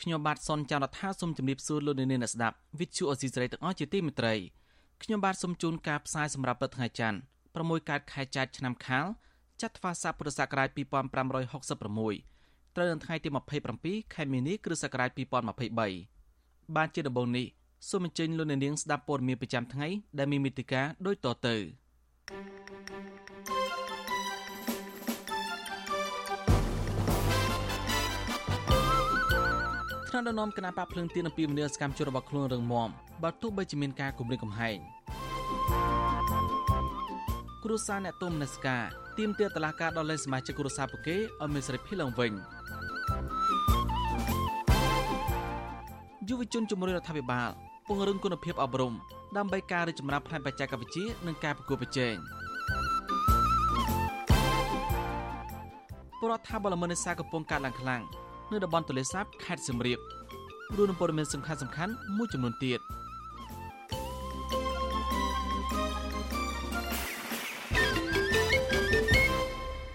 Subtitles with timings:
[0.00, 4.34] ខ្ញុំបាទសនចាររថាសូមជម្រាបសួរលោកអ្នកនាងអ្នកស្ដាប់ Vuthu Azizi Serai ទាំងអស់ជាទីមេត្រី
[5.02, 7.18] ខ្ញុំបាទសូមជូនការផ្សាយសម្រាប់ព្រឹកថ្ងៃច័ន្ទ
[7.52, 9.06] 6កើតខែចែកឆ្នាំខាល
[9.62, 13.28] ចត្វាស័កពុរសករាជ2566ត្រូវនៅថ្ងៃទី
[13.70, 15.10] 27ខែមីនាគ្រិស្តសករាជ
[15.92, 17.46] 2023បានជាដំបូងនេះ
[17.88, 21.56] សូមអញ្ជើញលោកអ្នកនាងស្ដាប់ព័ត៌មានប្រចាំថ្ងៃដែលមានមេតិការដូចតទៅ
[30.12, 32.88] ថ្នាក់ដឹកនាំគណៈបកភ្លើងទៀនអំពីមនីសកម្មជនរបស់ខ្លួនរងមម
[33.22, 34.78] បើទោះបីជាមានការគម្រាមកំហែង
[37.64, 38.84] គ្រូសាអ្នកទុំនស្ការ
[39.18, 42.32] ទាមទារតឡាការដល់លេសមាជិកគ្រួសារពួកគេឲ្យមានសេរីភាពឡើងវិញ
[46.28, 47.50] យុវជនជំរុញរដ្ឋាភិបាល
[47.88, 48.92] ពង្រឹងគុណភាពអប់រំ
[49.36, 52.14] ដើម្បីការរីកចម្រើនផ្នែកបច្ចេកវិទ្យានិងការប្រកួតប្រជែង
[56.20, 58.02] បរដ្ឋាបលមនេសាកំពុងកើតឡើងខ្លាំង
[58.52, 59.98] នៅតំបន់ទន្លេសាបខេត្តសៀមរាប
[60.76, 62.80] រួមនឹងព័ត៌មានសំខាន់សំខាន់មួយចំនួនទៀត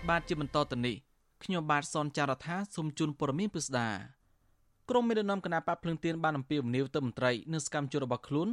[0.09, 0.95] បាទជាបន្តទៅនេះ
[1.43, 3.87] ខ្ញុំបាទសនចាររថាសូមជូនព័ត៌មានពិស្ដា
[4.89, 8.47] ក្រមមេដឹកនាំគណៈបកភ្លឹងទៀនបានអំពាវនាវទៅមន្ត្រីនិងសកម្មជនរបស់ខ្លួន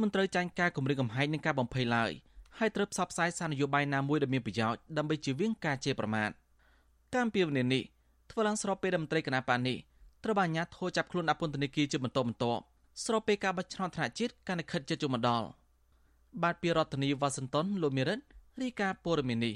[0.00, 2.12] មិនត្រូវចាញ់ការគម្រាមកំហែងនិងការបំភ័យឡើយ
[2.58, 6.30] ហើយត្រូវផ្សព្វផ្សាយសារនយោបាយណាមួយដែលមានប្រយោជន៍ដើម្បីជៀសវាងការជេរប្រមាថ
[7.12, 7.82] ការអំពាវនាវនេះ
[8.30, 9.76] ធ្វើឡើងស្របពេលដែលមន្ត្រីគណៈបកនេះ
[10.24, 12.62] ត្រូវបានអាជ្ញាធរចាប់ខ្លួនដាក់ពន្ធនាគារជាបន្តបន្ទាប់
[13.04, 15.46] ស្របពេលការបោះឆ្នោតថ្នាក់ជាតិកាន់តែខិតជិតចូលមកដល់
[16.42, 18.18] បាទពីរដ្ឋធានីវ៉ាស៊ីនតោនលោកមេរិត
[18.62, 19.54] រាយការណ៍ព័ត៌មាននេះ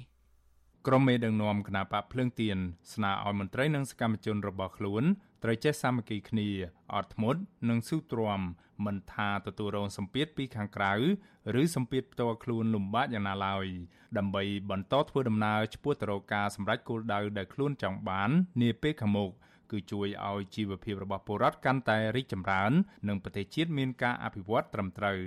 [0.87, 2.57] ក្រុមមេដឹកនាំគណបកភ្លើងទៀន
[2.93, 5.05] ស្នើឲ្យមន្ត្រីនិងសកម្មជនរបស់ខ្លួន
[5.47, 6.49] ត្រូវចេះសាមគ្គីគ្នា
[6.95, 8.41] អត់ធ្មត់និងស៊ូទ្រាំ
[8.87, 10.93] មិនថាទទួលរងសម្ពាធពីខាងក្រៅ
[11.61, 13.67] ឬសម្ពាធផ្ទាល់ខ្លួនលំបាកយ៉ាងណាឡើយ
[14.19, 18.31] ដើម្បីបន្តធ្វើដំណើរឆ្ពោះទៅរកការសម្រេចគោលដៅដែលខ្លួនចង់បាន
[18.63, 19.31] នាពេលខាងមុខ
[19.71, 22.73] គឺជួយឲ្យជីវភាពរបស់ពលរដ្ឋកាន់តែរីកចម្រើន
[23.09, 25.21] និងប្រទេសជាតិមានការអភិវឌ្ឍត្រឹមត្រូវ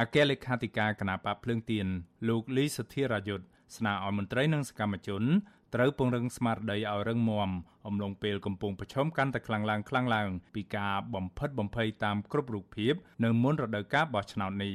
[0.00, 1.86] អគ្គលេខាធិការគណៈបកភ្លើងទៀន
[2.28, 3.46] លោកលីសុធារាយុទ្ធ
[3.76, 5.24] ស្នើឲ្យមន្ត្រីនិងសកម្មជន
[5.74, 7.50] ត្រូវពង្រឹងស្មារតីឲ្យរឹងមាំ
[7.86, 14.74] អំឡុងពេលកំពុងប្រឈមកាន់តែខ្លាំងឡើងខ្លាំងឡើងពីការបំផិតបំភ័យតាមគ្រប់រូបភាពនៅមុនរដូវកាលបោះឆ្នោតនេះ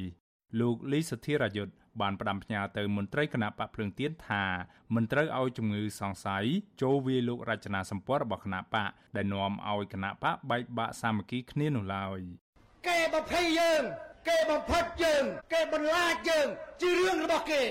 [0.60, 4.44] លោកលីសុធារាយុទ្ធបានផ្ដាំផ្ញើទៅមន្ត្រីគណៈបកភ្លើងទៀនថា
[4.94, 6.44] មិនត្រូវឲ្យជំងឺសង្ស័យ
[6.82, 12.20] ចូលវាយលោករចនាសម្ព័ន្ធរបស់គណៈបកដែលនាំឲ្យគណៈបកបែកបាក់សាមគ្គីគ្នានោះឡើយ
[12.86, 13.82] គេបំភ័យយើង
[14.28, 16.46] គេបំផិតយើង គេបន្លាចយើង
[16.82, 17.62] ជារឿងរបស់គេ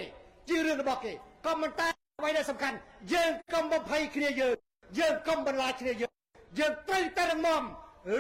[0.50, 1.14] ជារឿងរបស់គេ
[1.46, 2.78] ក៏មិនតែ អ្វីដែលសំខាន់
[3.14, 4.56] យើងកុំបំភ័យគ្នាយើង
[5.00, 6.14] យើងកុំបន្លាចគ្នាយើង
[6.60, 7.64] យើងត្រូវតែរឹងមាំ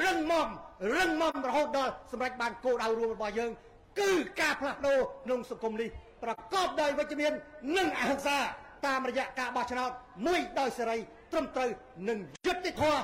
[0.03, 0.47] រឹងមាំ
[0.95, 3.51] រឹងមាំរហូតដល់សម្រេចបានគោលដៅរួមរបស់យើង
[3.99, 4.11] គឺ
[4.41, 5.89] ការផ្លាស់ប្ដូរក្នុងសង្គមនេះ
[6.23, 7.31] ប្រកបដោយវិជ្ជមាន
[7.77, 8.37] និងអហិង្សា
[8.85, 9.91] តាមរយៈការបោះឆ្នោត
[10.27, 10.97] មួយដោយសេរី
[11.31, 11.69] ត្រឹមត្រូវ
[12.09, 13.01] និងយុត្តិធម៌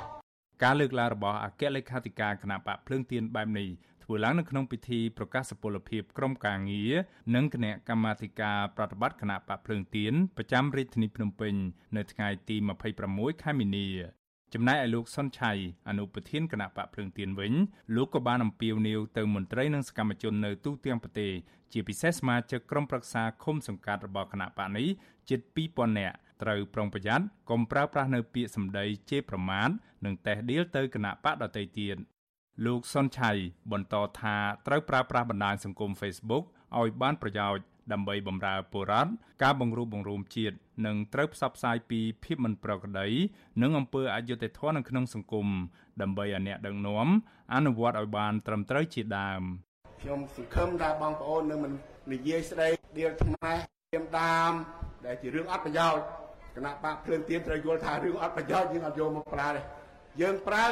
[0.63, 3.67] ការលើកឡើងរបស់អគ្គលេខាធិការគណៈបកភ្លើងទៀនបែបនេះ
[4.09, 6.93] ធ្វើឡើងនៅក្នុងពិធីប្រកាសសុពលភាពក្រុមការងារ
[7.35, 11.53] និងគណៈកម្មាធិការប្រតិបត្តិគណៈបកភ្លើងទៀនប្រចាំរាជធានីភ្នំពេញ
[11.97, 12.55] នៅថ្ងៃទី
[12.99, 13.87] 26ខែមីនា
[14.53, 15.51] ចំណែកឯលោកសុនឆៃ
[15.89, 17.53] អនុប្រធានគណៈបកភ្លើងទៀនវិញ
[17.95, 21.31] លោកក៏បានអំពាវនាវទៅមន្ត្រីនិងសកម្មជននៅទូទាំងប្រទេស
[21.73, 24.87] ជាពិសេសសមាជិកក្រុមប្រឹក្សាឃុំសង្កាត់របស់គណៈបកនេះ
[25.29, 25.39] ជិត
[25.69, 29.69] 2000នាក់ត្រូវប្រុងប្រយ័ត្នកុំប្រើប្រាស់នៅពាក្យសម្ដីជេរប្រមាថ
[30.05, 31.97] និងតេះដៀលទៅគណៈបកដទៃទៀត
[32.65, 33.31] លោកសុនឆៃ
[33.71, 34.35] បន្តថា
[34.67, 36.43] ត្រូវប្រើប្រាស់បណ្ដាញសង្គម Facebook
[36.79, 37.63] ឲ្យបានប្រយោជន៍
[37.93, 39.11] ដើម្បីបម្រើពលរដ្ឋ
[39.43, 43.07] ការបង្រួបបង្រួមជាតិនិងត្រូវផ្សព្វផ្សាយពីភាពមិនប្រក្រតី
[43.61, 45.47] និងអំពើអយុត្តិធម៌នៅក្នុងសង្គម
[46.01, 47.07] ដើម្បីឲ្យអ្នកដឹកនាំ
[47.53, 49.41] អនុវត្តឲ្យបានត្រឹមត្រូវជាដើម
[50.01, 51.73] ខ្ញុំសង្ឃឹមថាបងប្អូននឹងមិន
[52.13, 52.67] និយាយស្ដី
[52.99, 53.57] ដៀលថ្មេះ
[53.93, 54.51] ទៀមដាម
[55.05, 56.01] ដែលជារឿងអត់ប្រយោជន៍
[56.55, 59.61] គណៈបកភ្លើងទៀនត្រូវយល់ថារឿងអត់ប្រយោជន៍យើងអត់យកមកប្រើទេ
[60.21, 60.65] យើងប្រើ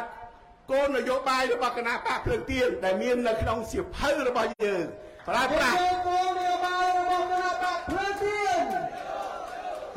[0.71, 4.83] គោលនយោបាយរបស់គណៈបកភ្លើងទៀនដែលមាននៅក្នុងសៀវភៅរបស់យើង
[5.27, 5.75] ប្រើប្រាស់
[6.07, 8.59] គោលនយោបាយរបស់គណៈបកភ្លើងទៀន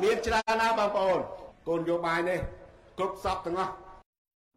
[0.02, 1.20] មានច្រើនណាស់បងប្អូន
[1.68, 2.38] គោលនយោបាយនេះ
[2.98, 3.72] គ្រប់សពទាំងអស់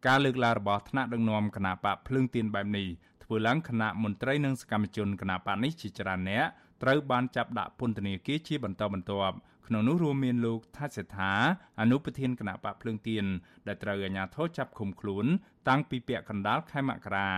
[0.06, 2.86] ការលើកឡើងរបស់ថ្នាក់ដឹកនាំគណៈបកភ្លើងទៀនបែបនេះ
[3.24, 6.44] ធ្វើឡើងគណៈមន្ត្រីនិងសកម្មជនគណៈបកនេះជាច្រើនអ្នក
[6.82, 11.32] ត្រូវបានចាប់ដាក់ពន្ធនាគារជាបន្តបន្ទាប់ ក្នុងនោះរួមមានលោកថាសេដ្ឋា
[11.80, 13.24] អនុប្រធានគណៈបកភ្លើងទៀន
[13.66, 15.26] ដែលត្រូវអាជ្ញាធរចាប់ឃុំខ្លួន
[15.68, 17.30] តាំងពីពាក់កណ្ដាលខែមករា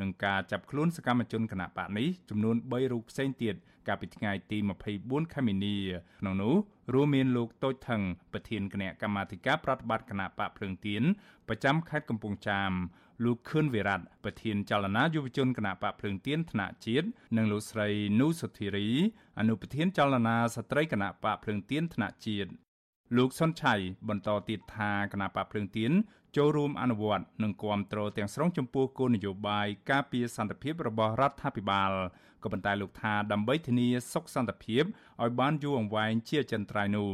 [0.00, 3.54] នឹងការចាប់ខ្លួនសកម្មជនគណៈបកនេះចំនួន3រូបផ្សេងទៀត
[3.88, 4.58] កាលពីថ្ងៃទី
[4.96, 5.76] 24ខែមីនា
[6.20, 6.54] ក្នុងនោះ
[6.94, 8.02] រួមមានលោកតូចថង
[8.32, 11.02] ប្រធានគណៈកម្មាធិការប្រតិបត្តិគណៈបកភ្លើងទៀន
[11.48, 12.72] ប្រចាំខេត្តកំពង់ចាម
[13.24, 17.06] លោកខឿនវិរៈប្រធានចលនាយុវជនគណៈបកភ្លើងទៀនថ្នាក់ជាតិ
[17.36, 17.88] និងលោកស្រី
[18.20, 18.88] នូសុធីរី
[19.38, 22.50] អនុប្រធានចលនាស្ត្រីគណៈបកភ្លើងទៀនថ្នាក់ជាតិ
[23.16, 23.74] លោកសុនឆៃ
[24.08, 25.92] បន្តទៀតថាគណៈបកភ្លើងទៀន
[26.36, 31.92] ចូលរួមអនុវត្តនិងគ្រប់គ្រងទាំងស្រុងចំពោះគោលនយោបាយការពារសន្តិភាពរបស់រដ្ឋាភិបាល
[32.42, 34.82] ក៏ប៉ុន្តែលោកថាដើម្បីធានាសុខសន្តិភាព
[35.22, 37.08] ឲ្យបានយូរអង្វែងជាចិនត្រៃនោះ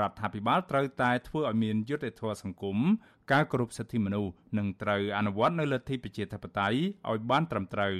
[0.00, 2.78] រដ្ឋាភិបាលត្រូវតែធ្វើឲ្យមានយុត្តិធម៌សង្គម
[3.32, 6.78] ការគោរពសិទ្ធិមនុស្សនិងត្រូវអនុវត្តនៅលទ្ធិប្រជាធិបតេយ្យ
[7.10, 7.94] ឲ្យបានត្រឹមត្រូវ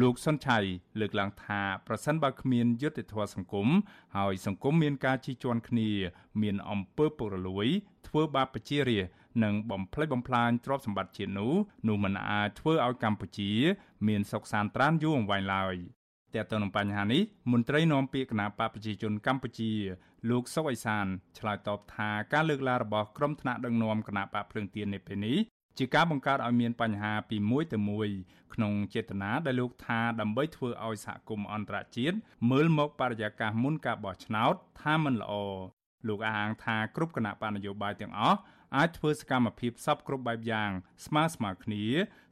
[0.00, 0.58] លោកសុនឆៃ
[1.00, 3.68] លើកឡើងថាប្រសិនបើគ្មានយុត្តិធម៌សង្គម
[4.16, 5.90] ហើយសង្គមមានការជិះជាន់គ្នា
[6.42, 7.66] មានអំពើពុករលួយ
[8.08, 9.12] ធ្វើបាបប្រជារាស្ត្រ
[9.44, 11.52] និងបំផ្លិចបំផ្លាញទ្រព្យសម្បត្តិជាតិនោះ
[11.88, 13.50] នោះមិនអាចធ្វើឲ្យកម្ពុជា
[14.08, 15.76] មានសុខសាន្តត្រានយូរអង្វែងឡើយ
[16.36, 17.22] តើតើនឹងបញ្ហានេះ
[17.52, 19.72] មន្ត្រីនាំពាក្យគណៈបកប្រជាជនកម្ពុជា
[20.30, 21.06] លោកសុកអេសាន
[21.38, 25.38] ឆ្លើយតបថាការលើកឡើងរបស់ក្រុមថ្នាក់ដឹកនាំគណៈបកភ្លើងទៀននេះពេលនេះ
[25.78, 28.08] ជាការបង្កើតឲ្យមានបញ្ហាពីមួយទៅមួយ
[28.54, 32.16] ក្នុងចេតនាដែលលោកថាដើម្បីធ្វើឲ្យសហគមន៍អន្តរជាតិ
[32.50, 35.34] មើលមកបរិយាកាសមុនការបោះឆ្នោតថាមិនល្អ
[36.08, 38.38] លោកអះអាងថាគ្រប់គណៈបកនយោបាយទាំងអស់
[38.76, 40.70] អាចធ្វើសកម្មភាពសពគ្រប់បែបយ៉ាង
[41.06, 41.84] ស្មើស្មើគ្នា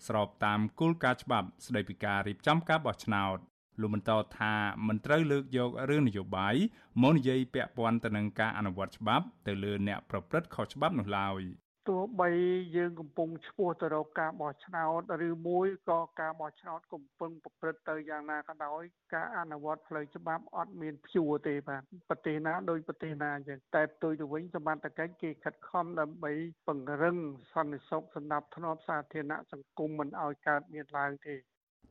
[0.06, 3.38] ស្របតាមគោលការណ៍ច្បាប់ស្តីពីការរៀបចំការបោះឆ្នោត
[3.80, 4.52] លោកបន្តថា
[4.86, 6.54] មិនត្រូវលើកយករឿងនយោបាយ
[7.02, 11.42] មកនិយាយពាក់ព័ន្ធទៅនឹងការអនុវត្តច្បាប់ទៅលើអ្នកប្រព្រឹត្តខុសច្បាប់នោះឡើយ។
[11.88, 12.30] ទោះបី
[12.76, 18.82] យើងកំពុងឈ្មោះទៅរកការបោះឆ្នោតឬមួយក៏ការបោះឆ្នោតកំពុងប្រព្រឹត្តទៅយ៉ាងណាក៏ដោយ
[19.14, 26.32] ការអនុវត្តផ្លូវច្បាប់អត់មានព្យួរទេបាទប្រទេសណាដោយប្រទេសណាអញ្ចឹងតែផ្ទុយទៅវិញសមត្ថកិច្ចគេខិតខំដើម្បី
[26.66, 27.16] ពង្រឹង
[27.54, 31.36] សន្តិសុខសម្រាប់ធ្នាប់សាធារណៈសង្គមមិនឲ្យកើតមានឡើងទេ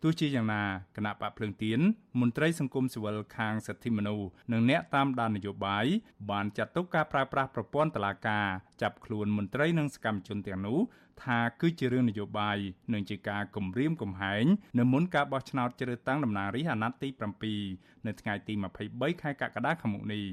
[0.04, 0.64] ទោះជាយ៉ាងណា
[0.98, 1.80] គណៈបកភ្លើងទៀន
[2.20, 5.86] មន្ត្រីសង្គមស៊ីវិលខាងសិទ្ធិមនុស្សនិងអ្នកតាមដាននយោបាយ
[6.32, 8.48] បានចាត់ទុកការប្រើប្រាស់ប្រព័ន្ធតុលាការ
[8.82, 10.80] ចាប់ខ្លួនមន្ត្រីនិងសកម្មជនទាំងនោះ
[11.24, 12.58] ថាគឺជារឿងនយោបាយ
[12.94, 14.46] និងជាការគំរាមកំហែង
[14.80, 17.10] នៅមុនការបោះឆ្នោតជ្រើសតាំងតំណាងរាស្ត្រអាណត្តិទី
[17.58, 18.54] 7នៅថ្ងៃទី
[18.88, 20.26] 23ខែកក្កដាឆ្នាំនេះ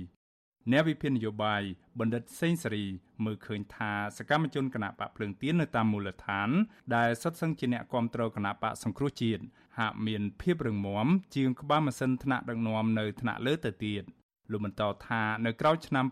[0.72, 1.62] អ្នកវិភាគនយោបាយ
[2.00, 2.84] បណ្ឌិតសេងសេរី
[3.24, 6.48] មើលឃើញថាសកម្មជនគណៈបកភ្លើងទៀននៅតាមមូលដ្ឋាន
[6.96, 9.42] ដែលសុទ្ធសឹងជាអ្នកគ្រប់គ្រងគណៈបកសង្គ្រោះជាតិ
[9.78, 14.02] ហាក់មានភាពរឹងមាំជាងក្បាលម៉ាស៊ីនថ្នាក់ដឹកនាំនៅថ្នាក់លើទៅទៀត
[14.50, 16.04] លោកបន្តថានៅក្រោយឆ្នាំ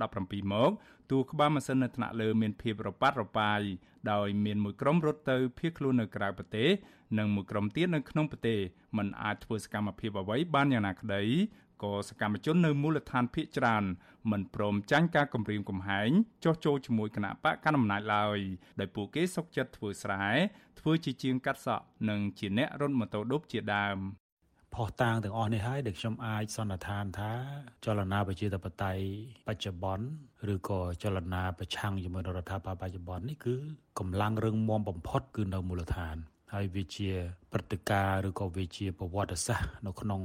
[0.00, 0.70] 2017មក
[1.10, 3.60] តួក្បាលម៉ាស៊ីននៅថ្នាក់លើមានភាពរប៉ាត់រប៉ាយ
[4.12, 6.68] ដោយមានមួយក្រុមរត់ទៅភៀសខ្លួននៅក្រៅប្រទេស
[7.18, 8.58] និងមួយក្រុមទៀតនៅក្នុងប្រទេស
[8.96, 11.22] มันអាចធ្វើសកម្មភាពអ្វីបានយ៉ាងណាក្តី
[11.82, 13.84] ក៏សកម្មជននៅមូលដ្ឋានភៀកច្រើន
[14.30, 16.10] មិនព្រមចាញ់ការគម្រាមកំហែង
[16.44, 18.38] ចោះចូលជាមួយគណៈបកកណ្ដាលអំណាចឡើយ
[18.80, 20.26] ដោយពួកគេសុកចិត្តធ្វើស្រែ
[20.80, 23.98] ធ្វើជាជាងកាត់សក់និងជាអ្នករត់ម៉ូតូឌុបជាដើម
[24.74, 27.32] ផុសតាងទាំងអស់នេះហើយដែលខ្ញុំអាចសន្និដ្ឋានថា
[27.84, 29.04] ចលនាប្រជាធិបតេយ្យ
[29.48, 30.06] បច្ចុប្បន្ន
[30.52, 33.56] ឬក៏ចលនាប្រឆាំងជាមួយរដ្ឋាភិបាលបច្ចុប្បន្ននេះគឺ
[33.98, 36.16] កម្លាំងរឹងមាំបំផុតគឺនៅមូលដ្ឋាន
[36.52, 37.10] ហើយវាជា
[37.52, 40.20] ព្រឹត្តិការណ៍ឬក៏វាជាប្រវត្តិសាស្ត្រនៅក្នុង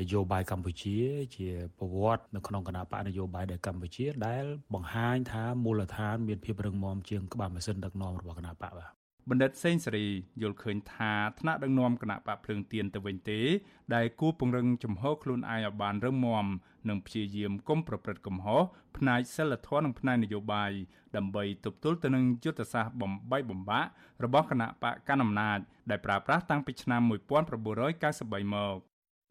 [0.00, 0.96] នយោបាយកម្ពុជា
[1.36, 1.48] ជា
[1.78, 4.44] ប្រវត្តិនៅក្នុងគណៈបកនយោបាយនៅកម្ពុជា ដែល
[4.74, 8.95] បង្ហាញថាមូលដ្ឋានមានភាពរឹងមាំជាងក្បាលម៉ាស៊ីនដឹកនាំរបស់គណៈបកបាទ
[9.30, 10.06] បណ្ឌិតសេងសេរី
[10.42, 13.40] យល់ឃើញថាថ្នាក់ដឹកនាំគណៈបកភ្លើងទៀនទៅវិញទេ
[13.94, 16.46] ដែលគួរពង្រឹងជំហរខ្លួនឯងឲ្យបានរឹងមាំ
[16.88, 18.62] និងព្យាយាមកុំប្រព្រឹត្តកំហុស
[18.96, 20.70] ផ្នែកសិលធម៌និងផ្នែកនយោបាយ
[21.16, 23.88] ដើម្បីទប់ទល់ទៅនឹងយុទ្ធសាស្ត្របំបីបំបាក់
[24.24, 25.58] របស់គណៈបកកណ្ដាលអំណាច
[25.90, 28.78] ដែលប្រើប្រាស់តាំងពីឆ្នាំ1993មក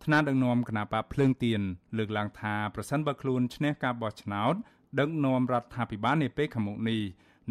[0.03, 1.61] ថ្នាក់ដឹកនាំគណៈបកភ្លើងទៀន
[1.97, 4.55] លើកឡើងថាប្រសិនបើខ្លួនឈ្នះការបោះឆ្នោត
[4.99, 7.01] ដឹកនាំរដ្ឋាភិបាលនាពេលខាងមុខនេះ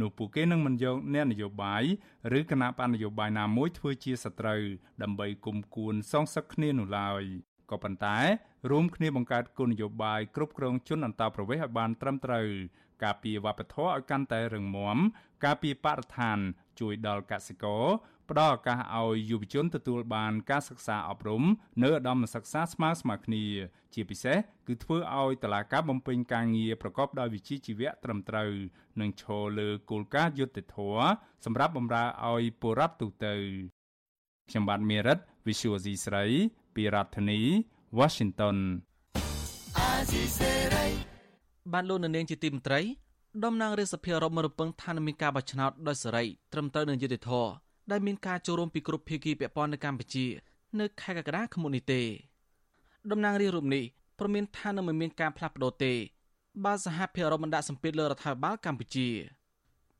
[0.00, 1.84] នោះពួកគេនឹងមិនយកអ្នកនយោបាយ
[2.38, 4.62] ឬគណៈបណ្ឌនយោបាយណាមួយធ្វើជាសត្រូវ
[5.02, 7.22] ដើម្បីគុំគួនសងសឹកគ្នានោះឡើយ
[7.70, 8.18] ក៏ប៉ុន្តែ
[8.70, 12.48] រួមគ្នាបង្កើតគោលនយោបាយគ្រប់គ្រងជនអន្តោប្រវេសន៍ឲ្យបានត្រឹមត្រូវ
[13.04, 14.98] ការពារវប្បធម៌ឲ្យកាន់តែរឹងមាំ
[15.44, 16.38] ការពារបរិស្ថាន
[16.80, 17.84] ជួយដល់កសិករ
[18.30, 21.42] ផ្ដល់ឱកាសឲ្យយុវជនទទួលបានការសិក្សាអប់រំ
[21.82, 23.44] នៅឧត្តមសិក្សាស្មើស្មើគ្នា
[23.94, 28.50] ជាពិសេសគឺធ្វើឲ្យតឡាការបំពេញការងារប្រកបដោយវិជ្ជាជីវៈត្រឹមត្រូវ
[29.00, 31.08] និងឈរលើគោលការណ៍យុត្តិធម៌
[31.44, 33.34] សម្រាប់បម្រើឲ្យពលរដ្ឋទូទៅ
[34.48, 36.24] ខ្ញុំបាទមេរិត Visual C ស្រី
[36.74, 37.40] ពីរដ្ឋធានី
[37.98, 38.56] Washington
[41.72, 42.80] បានលោកនាងជាទីមន្ត្រី
[43.44, 50.26] តំណាងរាជសភាអឺរ៉ុបមរពឹងថានឹងមានការបោះឆ្នោតដោយសេរីត្រឹមត្រូវនឹងយុត្តិធម៌ ដែលមានការចូលរួមពីគ្រប់ភាគីពាក់ព័ន្ធនៅកម្ពុជា
[50.80, 52.02] នៅខែកក្កដាឆ្នាំនេះទេ
[53.10, 53.84] តំណាងរាជរូបនេះ
[54.18, 55.92] ព្រមានថានឹងមិនមានការផ្លាស់ប្ដូរទេ
[56.64, 59.08] បាទសហភាពអឺរ៉ុបបានដាក់សម្ពាធលើរដ្ឋាភិបាលកម្ពុជា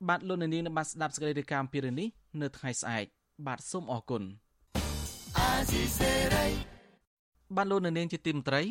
[0.09, 2.09] បាទលោកនាងនឹងបានស្ដាប់សេចក្តីរាយការណ៍ពីរឿងនេះ
[2.41, 3.05] នៅថ្ងៃស្អែក
[3.47, 4.23] បាទសូមអរគុណ
[7.57, 8.63] បានលោកនាងជាទីមត្រី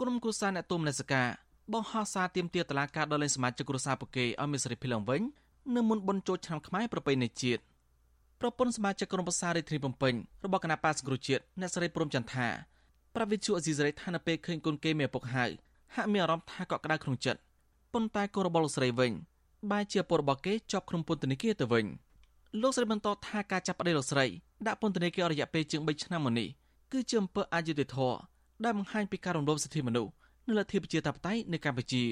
[0.00, 1.22] ក្រុមគូសាអ្នកទុំនេសកា
[1.72, 5.22] បង្ហោះសារទាមទារតឡាការដល់លេងសមាជិកគ្រួសារពួកគេឲ្យមានសេរីភាពឡើងវិញ
[5.74, 7.62] នៅមុនបុណ្យចូលឆ្នាំខ្មែរប្រពៃណីជាតិ
[8.40, 10.14] ប្រពន្ធសមាជិកក្រុមប្រឹក្សារាជធានីភ្នំពេញ
[10.44, 12.46] របស់គណៈបាសង្គ្រោះជាតិអ្នកស្រីព្រំចន្ទថា
[13.14, 15.44] ប្រវិទ្យាអេស៊ីសរ៉ៃថានៅពេលឃើញកូនគេមានឪពុកហៅ
[15.94, 17.40] ហាក់មានអារម្មណ៍ថាកក់ក្ដៅក្នុងចិត្ត
[17.92, 19.12] ប៉ុន្តែកូនរបស់លោកស្រីវិញ
[19.70, 21.86] បែរជាពលរបស់គេជាប់ក្នុងពន្ធនាគារទៅវិញ
[22.62, 24.26] លោកស្រីបន្តថាការចាប់ប្តីលោកស្រី
[24.66, 26.48] ដាក់ពន្ធនាគារអស់រយៈពេលជាង3ឆ្នាំមកនេះ
[26.92, 28.16] គឺជាអំពើអយុត្តិធម៌
[28.64, 30.12] ដែលបង្ហាញពីការរំលោភសិទ្ធិមនុស្ស
[30.48, 32.04] នៅលទ្ធិប្រជាធិបតេយ្យនៅកម្ពុជា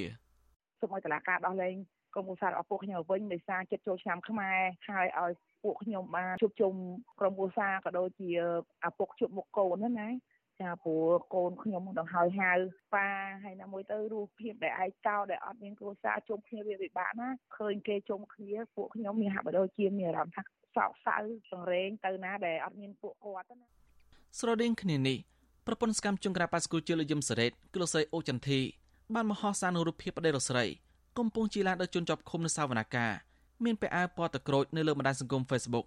[0.81, 1.75] សូមឲ្យតឡាការដោះលែង
[2.15, 5.33] ក្រុមឧស្សាហ៍របស់ពួកខ្ញុំវិញដោយសារចិត្តចូលឆ្នាំខ្មែរហើយឲ្យ
[5.65, 6.73] ពួកខ្ញុំបានជួបជុំ
[7.21, 8.31] ក្រុមឧស្សាហ៍ក៏ដូចជា
[8.89, 10.09] ឪពុកជួបមុខកូនណា
[10.61, 12.53] ចាព្រោះកូនខ្ញុំដល់ហើយហៅ
[12.95, 13.09] ប៉ា
[13.45, 20.43] ហើយណាមួយទៅរូបភាពដែលឯកោដែលអត់មានគ្រួសារជុំគ្នាវាពិបាកណាឃើញគេជុំគ្នាពួកខ្ញុំមានហាក់បីដូចជាមានអារម្មណ៍ថា
[20.77, 21.17] សោកសៅ
[21.51, 23.67] សង្រេងទៅណាដែលអត់មានពួកគាត់ណា
[24.39, 25.19] ស្រដៀងគ្នានេះ
[25.67, 28.61] ប្រពន្ធស្កម្មជុងក្រាប៉ាស្គូជាលោកយឹមសារ៉េតគឺលោកស្រីអូចន្ទធី
[29.15, 30.65] បានមហោសារនូវរូបភាពប្តីលោកស្រី
[31.19, 33.07] កំពុងជិះឡានដោយជនជាប់ឃុំនៅសាវនាកា
[33.65, 35.87] មានពាក់អាវពណ៌តក្រូចនៅលើបណ្ដាញសង្គម Facebook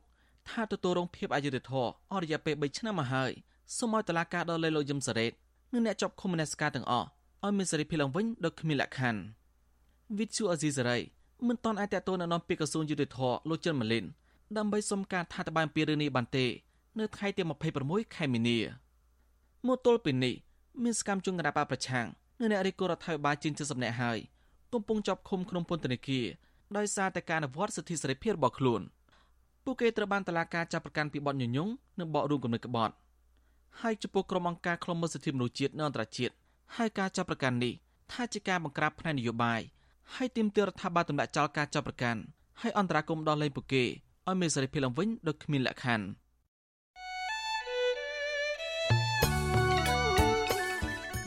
[0.49, 3.31] ថាទទួលរងភាពអយុត្តិធម៌អស់រយៈពេល3ឆ្នាំមកហើយ
[3.77, 5.31] សូមឲ្យតុលាការដល់លេលោកយឹមសារ៉េត
[5.73, 7.07] និងអ្នកជាប់ឃុំមនសិការទាំងអស់
[7.43, 9.21] ឲ្យមានសេរីភាពឡើងវិញដោយគ្មានលក្ខខណ្ឌ
[10.17, 10.97] វិទ្យុអេស៊ីសេរី
[11.47, 13.19] មិនតន់អាចតទៅនៅនាំពាក្យក្រសួងយុតិធធ
[13.49, 14.05] លោកចិនម៉ាលីន
[14.57, 16.45] ដើម្បីសុំការថាតបានពីរឿងនេះបានទេ
[16.99, 17.41] នៅថ្ងៃទី
[17.79, 18.57] 26ខែមីនា
[19.67, 20.35] មកទល់ពីនេះ
[20.83, 22.05] មានសកម្មជនគណបកប្រឆាំង
[22.39, 24.17] និងអ្នករិះគន់រដ្ឋាភិបាលជាង70នាក់ហើយ
[24.73, 26.25] កំពុងជាប់ឃុំក្នុងពន្ធនាគារ
[26.77, 28.81] ដោយសារតែការអនុវត្តសិទ្ធិសេរីភាពរបស់ខ្លួន
[29.63, 31.69] ពួកគេត្រូវបានតុលាការចាប់ប្រកាន់ពីបទញុយញង
[31.99, 32.93] និងបករួមគំនិតក្បត់
[33.81, 36.33] ហើយចំពោះក្រុមអង្គការឃ្លាំមើលសិទ្ធិមនុស្សជាតិនិងអន្តរជាតិ
[36.77, 37.73] ហើយការចាប់ប្រកាន់នេះ
[38.11, 39.61] ថាជាការបង្ក្រាបផ្នែកនយោបាយ
[40.15, 42.21] ហើយទាមទាររដ្ឋាភិបាលទម្លាក់ចោលការចាប់ប្រកាន់
[42.61, 43.83] ហើយអន្តរាគមន៍ដល់លែងពួកគេ
[44.27, 46.05] ឲ្យមានសេរីភាពឡើងវិញដោយគ្មានលក្ខខណ្ឌ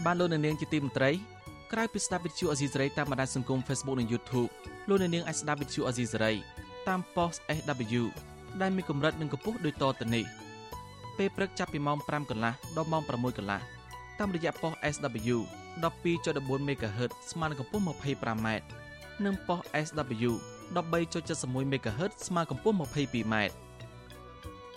[0.05, 1.11] បានលោកនាងជាទីមន្ត្រី
[1.73, 4.51] ក្រៅពីស្ដាប់វិទ្យុអេស៊ីសរ៉ៃតាមបណ្ដាញសង្គម Facebook និង YouTube
[4.89, 6.33] លោកនាងអាចស្ដាប់វិទ្យុអេស៊ីសរ៉ៃ
[6.89, 8.03] តាម post SW
[8.61, 10.25] ដែលមានកម្រិតនិងកម្ពស់ដូចតទៅនេះ
[11.19, 13.61] ពេលព្រឹកចាប់ពីម៉ោង5កន្លះដល់ម៉ោង6កន្លះ
[14.19, 15.37] តាមរយៈប៉ុស SW
[15.83, 18.49] 12.14 MHz ស្មើនឹងកម្ពស់ 25m
[19.25, 20.33] និងប៉ុស SW
[20.77, 23.35] 13.71 MHz ស្មើកម្ពស់ 22m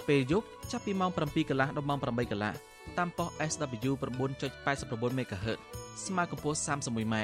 [0.08, 2.54] ពេលយប់ចាប់ពីម៉ោង7កន្លះដល់ម៉ោង8កន្លះ
[2.98, 5.60] តាមប៉ុស SW 9.89 MHz
[6.06, 7.16] ស្មើកម្ពស់ 31m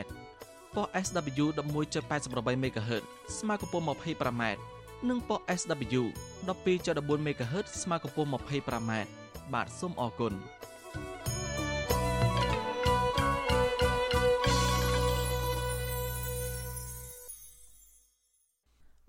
[0.76, 3.04] ប៉ុស SW 11.88 MHz
[3.40, 4.44] ស្មើកម្ពស់ 25m
[5.10, 6.04] និងប៉ុស SW
[6.48, 8.92] 12.14 MHz ស្មើកម្ពស់ 25m
[9.54, 10.34] បាទសូមអរគុណ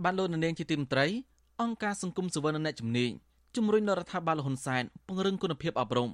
[0.05, 1.07] បានលោកនាងជាទីមន្ត្រី
[1.61, 3.11] អង្គការសង្គមសវនអ្នកជំនាញ
[3.57, 6.11] ជំរុញដល់រដ្ឋាភិបាលលហ៊ុនសែនពង្រឹងគុណភាពអប់រំ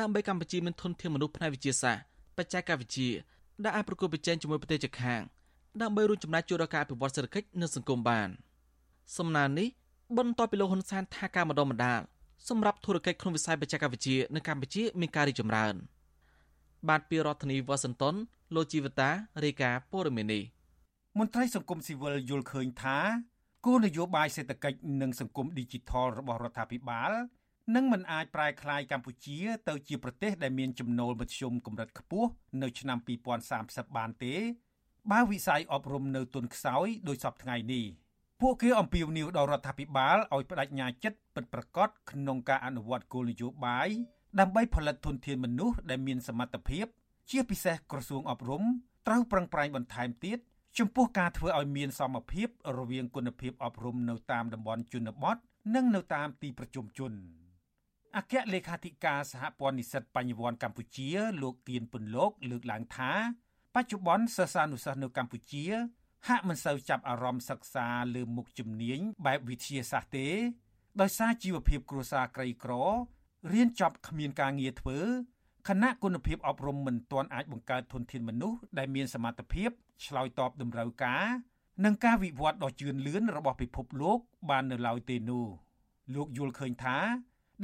[0.00, 2.04] ដើម្បីកម្ពុជាមានធនធានមនុស្សផ្នែកវិទ្យាសាស្ត្រ
[2.38, 3.10] បច្ចេកវិទ្យា
[3.64, 5.20] ដែលអាចប្រកួតប្រជែងជាមួយប្រទេសជិតខាង
[5.82, 8.28] ដើម្បីរួមចំណែកជួយដល់ការអភិវឌ្ឍសេដ្ឋកិច្ចនិងសង្គមបាន
[9.16, 9.68] សំណើនេះ
[10.18, 12.00] បន្ទាប់ពីលោកហ៊ុនសែនថាការម្ដងម្ដាល
[12.48, 15.74] សម្រាប់ធុរកិច្ចក្នុងវិស័យបច្ចេកវិទ្យានៅកម្ពុជាមានការរីកចម្រើន
[16.88, 18.14] បាទពីរដ្ឋធានីវ៉ាស៊ីនតោន
[18.54, 19.10] លោកជីវតា
[19.44, 20.42] រាយការណ៍ព័ត៌មាននេះ
[21.18, 22.98] មន្ត្រីសង្គមស៊ីវិលយល់ឃើញថា
[23.66, 27.12] គោលនយោបាយសេដ្ឋកិច្ចនិងសង្គម Digital របស់រដ្ឋាភិបាល
[27.74, 32.30] នឹងមិនអាចប្រែក្លាយកម្ពុជា ទៅជាប្រទេសដែលមានចំណូលមធ្យមកម្រិតខ្ពស់
[32.62, 32.98] នៅឆ្នាំ
[33.46, 34.34] 2030បានទេ
[35.12, 37.84] បើវិស័យអប់រំនៅទុនខ្សោយដោយសពថ្ងៃនេះ
[38.40, 43.88] ពួកគេអំពាវនាវដល់រដ្ឋាភិបាលឲ្យបដិញ្ញាចិត្តពិតប្រាកដក្នុងការអនុវត្តគោលនយោបាយ
[44.40, 46.86] ដើម្បីផលិតធនធានមនុស្សដែលមានសមត្ថភាព
[47.30, 48.62] ជាពិសេសក្រសួងអប់រំ
[49.06, 50.38] ត្រូវប្រឹងប្រែងបន្ថែមទៀត
[50.78, 55.36] ចំពោះការធ្វើឲ្យមានសមភាពរវាងគុណភាពអប់រំនៅតាមតំបន់ជនបទ
[55.74, 57.12] និងនៅតាមទីប្រជុំជន
[58.16, 61.08] អគ្គលេខាធិការសហព័ន្ធនិស្សិតបញ្ញវន្តកម្ពុជា
[61.42, 63.12] លោកគៀនពុនលោក លើកឡើងថា
[63.74, 65.64] បច្ចុប្បន្នសិស្សានុសិស្សនៅកម្ពុជា
[66.28, 70.28] ហាក់មិនសូវចាប់អារម្មណ៍សិក្សាលើមុខជំនាញបែបវិទ្យាសាស្ត្រទេ
[71.00, 72.72] ដោយសារជីវភាពគ្រួសារក្រីក្រ
[73.52, 74.98] រៀនចប់គ្មានការងារធ្វើ
[75.68, 79.70] ខណៈគុណភាពអប់រំមិនទាន់អាចបង្កើតធនធានមនុស្សដែលមានសមត្ថភាព
[80.06, 81.24] ឆ្លើយតបតម្រូវការ
[81.84, 84.18] និងការវិវត្តដ៏ជឿនលឿនរបស់ពិភពលោក
[84.50, 85.46] បាននៅឡើយទេនោះ
[86.14, 86.98] លោកយល់ឃើញថា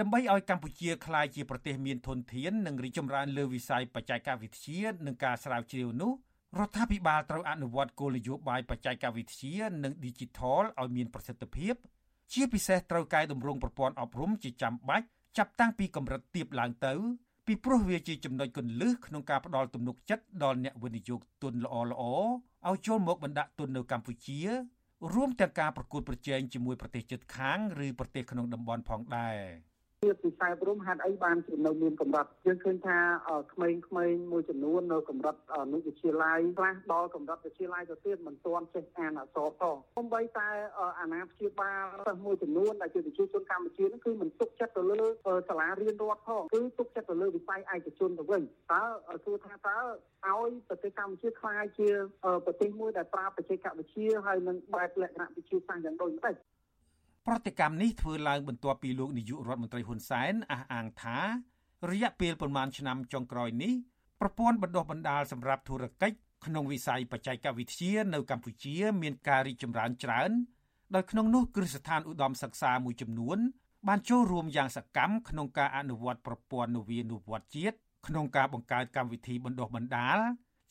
[0.00, 6.12] ដើម្បីឲ្យកម្ពុជាក្លាយជាប្រទេសមានធនធាននិងរីកចម្រើនលើវិស័យបច្ចេកវិទ្យានិងការស្រាវជ្រាវនោះ
[6.58, 11.74] រដ្ឋាភិបាលត្រូវអនុវត្តគោលនយោបាយបច្ចេកវិទ្យានិង Digital ឲ្យមានប្រសិទ្ធភាព
[12.32, 15.06] ជាពិសេសត្រូវកែតម្រង់ប្រព័ន្ធអប់រំជាចាំបាច់
[15.38, 16.94] ចាប់តាំងពីកម្រិតទាបឡើងទៅ
[17.46, 22.02] ពីព្រោះវាជាចំណុចគន្លឹះក្នុងការផ្ដល់ទំនុកចិត្តដល់អ្នកវិនិយោគទុនល្អល្អ
[22.68, 24.40] ឲ្យចូលមកបណ្ដាក់ទុននៅកម្ពុជា
[25.14, 29.38] រួមទាំងការប្រកួតប្រជែងជាមួយប្រទេសជិតខាង ឬប្រទេសក្នុងតំបន់ផងដែរ។
[30.02, 32.98] ជាពិសេសព្រមហេតុអីបានជានៅមានកម្រិតយើងឃើញថា
[33.52, 35.36] ក្មេងៗមួយចំនួននៅកម្រិត
[35.72, 40.48] នុវិទ្យាល័យខ្លះដល់កម្រិតវិទ្យាល័យទៅទៀតមិនទាន់ចេះអានអក្សរផងសូម្បីតែ
[41.00, 45.00] អាណាព្យាបាលសិស្សមួយចំនួនដែលជាវិទ្យាជនកម្ពុជាហ្នឹងគឺមិនទុកចិត្តទៅលើ
[45.48, 48.42] សាលារៀនរដ្ឋផងគឺទុកចិត្តទៅលើវិស័យឯកជនទៅវិញ
[48.72, 48.82] តើ
[49.24, 49.78] សួរថាតើ
[50.26, 51.88] ឲ្យប្រទេសកម្ពុជាខ្លាយជា
[52.44, 56.34] ប្រទេសមួយដែលប្រើបច្ចេកវិទ្យាហើយនឹងបែបលក្ខណៈវិទ្យាសាស្ត្រយ៉ាងដូចម្ដេច
[57.26, 61.18] ប្រតិកម្មនេះធ្វើឡើងបន្ទាប់ពីលោកនាយករដ្ឋមន្ត្រីហ៊ុនសែនអះអាងថា
[61.90, 63.72] រយៈពេលប្រមាណឆ្នាំចុងក្រោយនេះ
[64.20, 70.30] ប្រព័ន្ធបណ្ដុះបណ្ដាលសម្រាប់ធុរកិច្ចក្នុងវិស័យបច្ចេកវិទ្យានៅកម្ពុជា មានការរីកចម្រើនច្រើន
[70.94, 73.38] ដោយក្នុងនោះគ្រឹះស្ថានឧត្តមសិក្សាមួយចំនួន
[73.88, 77.76] បានចូលរួមយ៉ាងសកម្មក្នុងការអនុវត្តប្រព័ន្ធនវានុវត្តន៍ជាតិ
[78.06, 80.18] ក្នុងការបង្កើតកម្មវិធីបណ្ដុះបណ្ដាល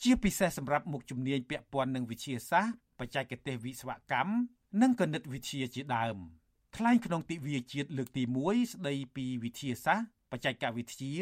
[0.04, 4.34] ជាពិសេសសម្រាប់មុខជំនាញពាក់ព័ន្ធនឹងវិទ្យាសាស្ត្របច្ចេកទេសវិស្វកម្ម
[4.82, 6.18] និងគណិតវិទ្យាជាដើម។
[6.78, 11.18] ថ្លែងក្នុងទិវាជាតិលើកទី1ស្ដីពីវិទ្យាសាស្ត្របច្ចេកវិទ្យា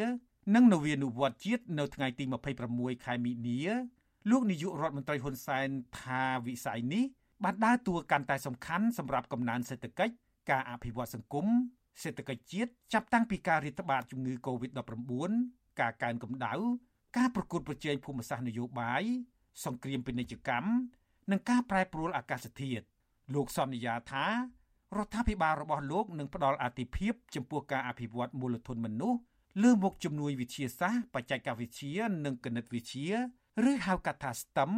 [0.56, 2.24] និងនវានុវត្តន៍ជាតិនៅថ្ងៃទី
[2.66, 3.62] 26ខែមីនា
[4.30, 5.68] លោកនាយករដ្ឋមន្ត្រីហ៊ុនសែន
[6.00, 7.04] ថាវិស័យនេះ
[7.44, 10.14] បានដើរតួកាន់តែសំខាន់សម្រាប់កំណើនសេដ្ឋកិច្ច
[10.50, 11.48] ការអភិវឌ្ឍសង្គម
[12.04, 15.32] សេដ្ឋកិច្ចជាតិចាប់តាំងពីការរាតត្បាតជំងឺ Covid-19
[15.80, 16.54] ការកើនកម្ដៅ
[17.18, 19.04] ការប្រកួតប្រជែងភូមិសាស្ត្រនយោបាយ
[19.66, 20.70] សង្គ្រាមពាណិជ្ជកម្ម
[21.32, 22.84] និងការប្រែប្រួលអាកាសធាតុ
[23.34, 24.26] លោកសន្យាថា
[24.98, 29.20] រដ្ឋាភិបាលរបស់លោកនឹងផ្ដល់អាទិភាពចំពោះការអភិវឌ្ឍមូលធនមនុស្ស
[29.64, 33.10] លើមុខជំនួយវិទ្យាសាស្ត្របច្ចេកវិទ្យានិងគណិតវិទ្យា
[33.70, 34.72] ឬហៅកាត់ថា STEM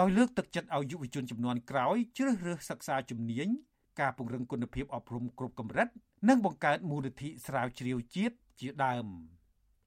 [0.00, 3.48] ដោយលើកទឹកចិត្តឲ្យយុវជនចំនួនក្រោយជ្រើសរើសសិក្សាជំនាញ
[4.00, 5.88] ការពង្រឹងគុណភាពអប់រំគ្រប់កម្រិត
[6.28, 9.06] និងបង្កើតមូលនិធិស្រាវជ្រាវជាតិជាដើម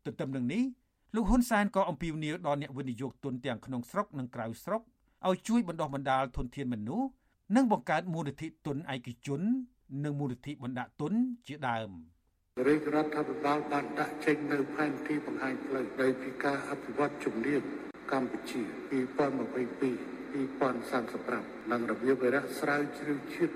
[0.06, 0.64] ទន្ទឹមនឹងនេះ
[1.16, 4.82] លោកហ៊ុនសែនក៏អំពាវនាវដល់អ្នកវិនិយោគទុនទាំងក្នុងស្រុកនិងក្រៅស្រុក
[5.28, 7.08] ឲ្យជួយបណ្ដុះបណ្ដាលធនធានមនុស្ស
[7.56, 9.42] និងបង្កើតមូលនិធិទុនឯកជន
[10.04, 11.14] និងមូលនិធិបណ្ដាក់ទុន
[11.48, 11.90] ជាដើម
[12.68, 17.62] រាជរដ្ឋាភិបាលបានដាក់ចេញនៅផែនទីបង្ហាញផ្លូវនៃពីការអភិវឌ្ឍជំនាញ
[18.12, 18.62] កម្ពុជា
[20.12, 23.54] 2022 2035និងរបៀបវិរៈស្រាវជ្រាវជាតិ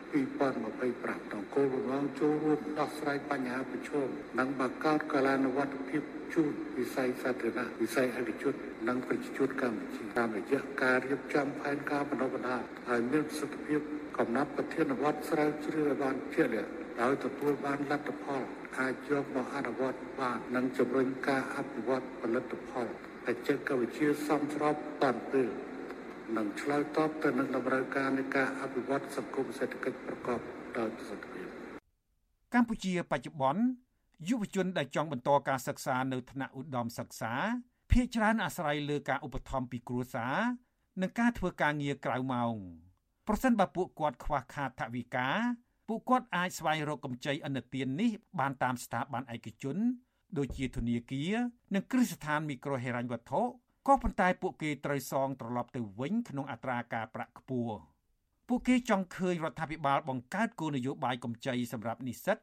[0.61, 4.07] 2025ក្នុងគោលបំណងចូលរួមដោះស្រាយបញ្ហាប្រឈម
[4.39, 6.01] និងបង្កើតកលានុវត្តភាព
[6.33, 8.53] ជូនវិស័យសាធារណៈវិស័យឯកជន
[8.87, 13.79] និងប្រជាជនកម្ពុជាតាមរយៈការរៀបចំផែនការបណ្ដុះបណ្ដាលឲ្យមានប្រសិទ្ធភាព
[14.17, 18.41] កំណត់ប្រធានវត្តស្រាវជ្រាវឲ្យបានជាក់លាក់ដោយទទួលបានលទ្ធផល
[18.79, 22.87] អាចយកមកអនុវត្តបាននិងជំរុញការអភិវឌ្ឍផលិតផល
[23.25, 25.49] បច្ចេកវិទ្យាសមស្របតាមពេល
[26.37, 30.39] និងឆ្លើយតបទៅនឹងតម្រូវការនៃការអភិវឌ្ឍសង្គមសេដ្ឋកិច្ចប្រកប
[30.77, 31.47] ដោយប្រសិទ្ធភាព
[32.53, 33.63] កម្ពុជាបច្ចុប្បន្ន
[34.29, 37.33] យុវជនដែលចង់បន្តការសិក្សានៅថ្នាក់ឧត្តមសិក្សា
[37.91, 40.37] ភាគច្រើនអាស្រ័យលើការឧបត្ថម្ភពីគ្រួសារ
[41.01, 42.55] និងការធ្វើការងារក្រៅម៉ោង
[43.27, 45.29] ប្រសិនបើពួកគាត់ខ្វះខាតថវិកា
[45.87, 49.77] ពួកគាត់អាចស្វែងរកកម្ចីឥណទាននេះបានតាមស្ថាប័នឯកជន
[50.37, 51.33] ដូចជាធនាគារ
[51.75, 53.41] និងគ្រឹះស្ថានមីក្រូហិរញ្ញវត្ថុ
[53.86, 57.76] ក៏ប៉ុន្តែពួកគេត្រូវសងត្រឡប់ទៅវិញក្នុងអត្រាការប្រាក់ខ្ពស់
[58.48, 62.38] ពួកគេចង់ឃើញរដ្ឋាភិបាលបង្កើតគោលនយោបាយកម្ចីសម្រាប់និស្សិត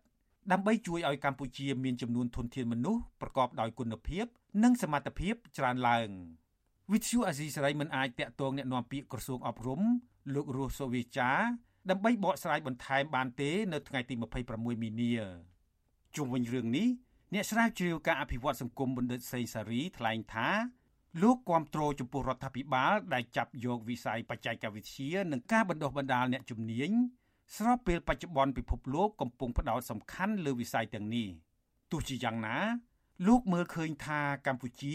[0.51, 4.25] ដើម្បីជួយឲ្យកម្ពុជាមានចំនួនធនធានមនុស្សប្រកបដោយគុណភាព
[4.63, 6.10] និងសមត្ថភាពច្រើនឡើង
[6.91, 9.82] វិទ្យុអាស៊ីសេរីមិនអាចតាក់ទងแนะនាំពាក្យក្រសួងអប់រំ
[10.34, 11.32] លោករស់សូវីចា
[11.89, 14.15] ដើម្បីបកស្រាយបន្ថែមបានទេនៅថ្ងៃទី
[14.49, 15.13] 26មីនា
[16.15, 16.88] ជុំវិញរឿងនេះ
[17.34, 20.49] អ្នកស្រាវជ្រាវការអភិវឌ្ឍសង្គមបណ្ឌិតសេងសារីថ្លែងថា
[21.20, 26.90] លោកគាំទ្រចំពោះរដ្ឋាភិបាលដែលចាប់យកវិស័យបច្ចេកវិទ្យានិងការបណ្ដុះបណ្ដាលអ្នកជំនាញ
[27.57, 31.29] ស្របពេលបច្ចុប្បន្នពិភពលោកកំពុងផ្ដោតសំខាន់លើវិស័យទាំងនេះ
[31.90, 32.57] ទោះជាយ៉ាងណា
[33.27, 34.94] លោកមើលឃើញថាកម្ពុជា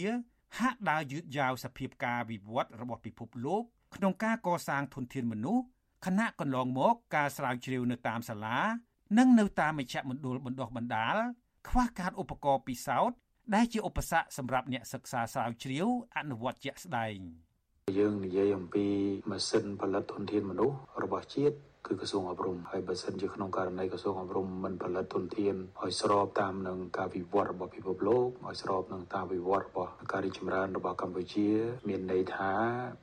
[0.58, 3.62] ហាក់ដើរយឺតយ៉ាវសភាពការវិវត្តរបស់ពិភពលោក
[3.94, 5.64] ក្នុងការកសាងធនធានមនុស្ស
[6.06, 8.58] ខណៈកន្លងមកការស្រាវជ្រាវនៅតាមសាលា
[9.18, 11.16] និងនៅតាមមជ្ឈមណ្ឌលបណ្ដុះបណ្ដាល
[11.68, 13.16] ខ្វះខាតឧបករណ៍ពិសោធន៍
[13.54, 17.16] ដែលជាឧបសគ្គសម្រាប់អ្នកសិក្សាស្រាវជ្រាវអនុវត្តជាក់ស្ដែង
[17.98, 18.86] យើងនិយាយអំពី
[19.30, 21.56] ម៉ាស៊ីនផលិតធនធានមនុស្សរបស់ជាតិ
[21.86, 31.48] គឺក្រសួងអប់រំហើយបើសិនជាក្នុងករណីក្រសួងអប់រំមិនផលិតទុនធានឲ្យស្របតាមនឹងការវិវត្តរបស់ពិភពលោកឲ្យស្របនឹងតាមវិវត្តរបស់ការរីកចម្រើនរបស់កម្ពុជា
[31.88, 32.52] មានន័យថា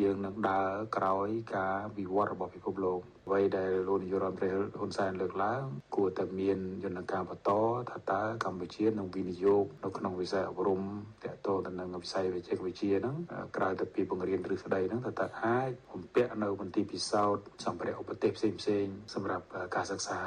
[0.04, 5.64] យើងនឹងដើរក្រោយការវិវត្តរបស់ពិភពលោកអ្វីដែលលោកនាយករដ្ឋមន្ត្រីហ៊ុនសែនលើកឡើង
[5.96, 7.52] គួរតែមានយន្តការបន្ត
[7.90, 13.16] ថាតើកម្ពុជានឹងវិនិយោគនៅក្នុងវិស័យអប់រំតកតទៅនឹងវិស័យវិជ្ជាវិទ្យាហ្នឹង
[13.58, 20.22] ក្រៅទៅពីបង្រៀនទ្រឹស្ដីហ្នឹងថាតើអាចបំពាក់នៅមន្ទីរពិសោធន៍សម្ភារៈឧបទេសផ្សេងផ្សេងសម្រាប់ការសិក្សា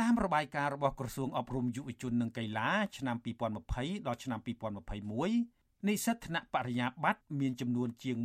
[0.00, 3.16] តាមរបាយការណ៍របស់ក្រសួងអប់រំយុវជននិងកីឡាឆ្នាំ
[3.62, 8.16] 2020ដល់ឆ្នាំ2021និស្សិតថ្នាក់បរិញ្ញាបត្រមានចំនួនជាង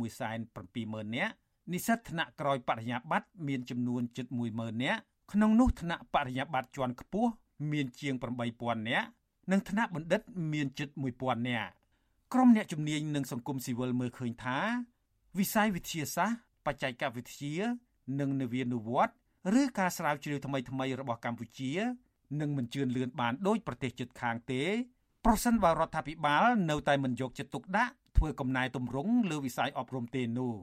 [0.54, 1.34] 170,000នាក់
[1.72, 5.00] និស្សិតថ្នាក់ក្រោយបរិញ្ញាបត្រមានចំនួនជិត10000នាក់
[5.32, 7.30] ក្នុងនោះថ្នាក់បរិញ្ញាបត្រជាន់ខ្ពស់
[7.72, 8.14] មានជាង
[8.52, 9.08] 8000នាក់
[9.50, 10.20] និងថ្នាក់បណ្ឌិត
[10.52, 10.88] មានជិត
[11.20, 11.70] 1000នាក់
[12.32, 14.58] ក្រុមអ្នកជំនាញនិងសង្គមស៊ីវិលមើលឃើញថា
[15.38, 17.56] វិស័យវិទ្យាសាស្ត្របច្ចេកវិទ្យា
[18.20, 19.16] និងនវានុវត្តន៍
[19.60, 21.72] ឬការស្រាវជ្រាវថ្មីៗរបស់កម្ពុជា
[22.40, 24.62] នឹងមិនជឿនលឿនបានដូចប្រទេសជិតខាងទេ
[25.24, 30.54] ប្រសិនបើរដ្ឋាភិបាលនៅតែមិនយកចិត្តទុកដាក់ធ្វើកំណែទម្រង់លើវិស័យអប់រំទេនោះ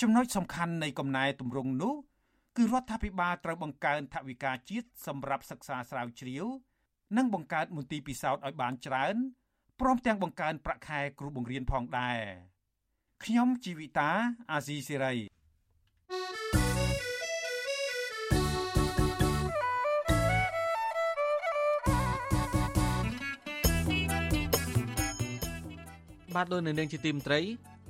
[0.00, 1.94] ចំណុចសំខាន់នៃកំណែទម្រង់នោះ
[2.56, 6.44] គឺរដ្ឋាភិបាលត្រូវបង្កើនថវិកាជាតិសម្រាប់សិក្សាស្រាវជ្រាវ
[7.16, 9.16] និងបង្កើតមន្ទីរពិសោធន៍ឲ្យបានច្រើន
[9.80, 12.18] ព្រមទាំងបង្កើនប្រាក់ខែគ្រូបង្រៀនផងដែរ
[13.24, 14.10] ខ្ញុំជីវិតា
[14.52, 15.14] អាស៊ីសេរី
[26.34, 27.40] បាទលោកនៅនាងជាទីមត្រី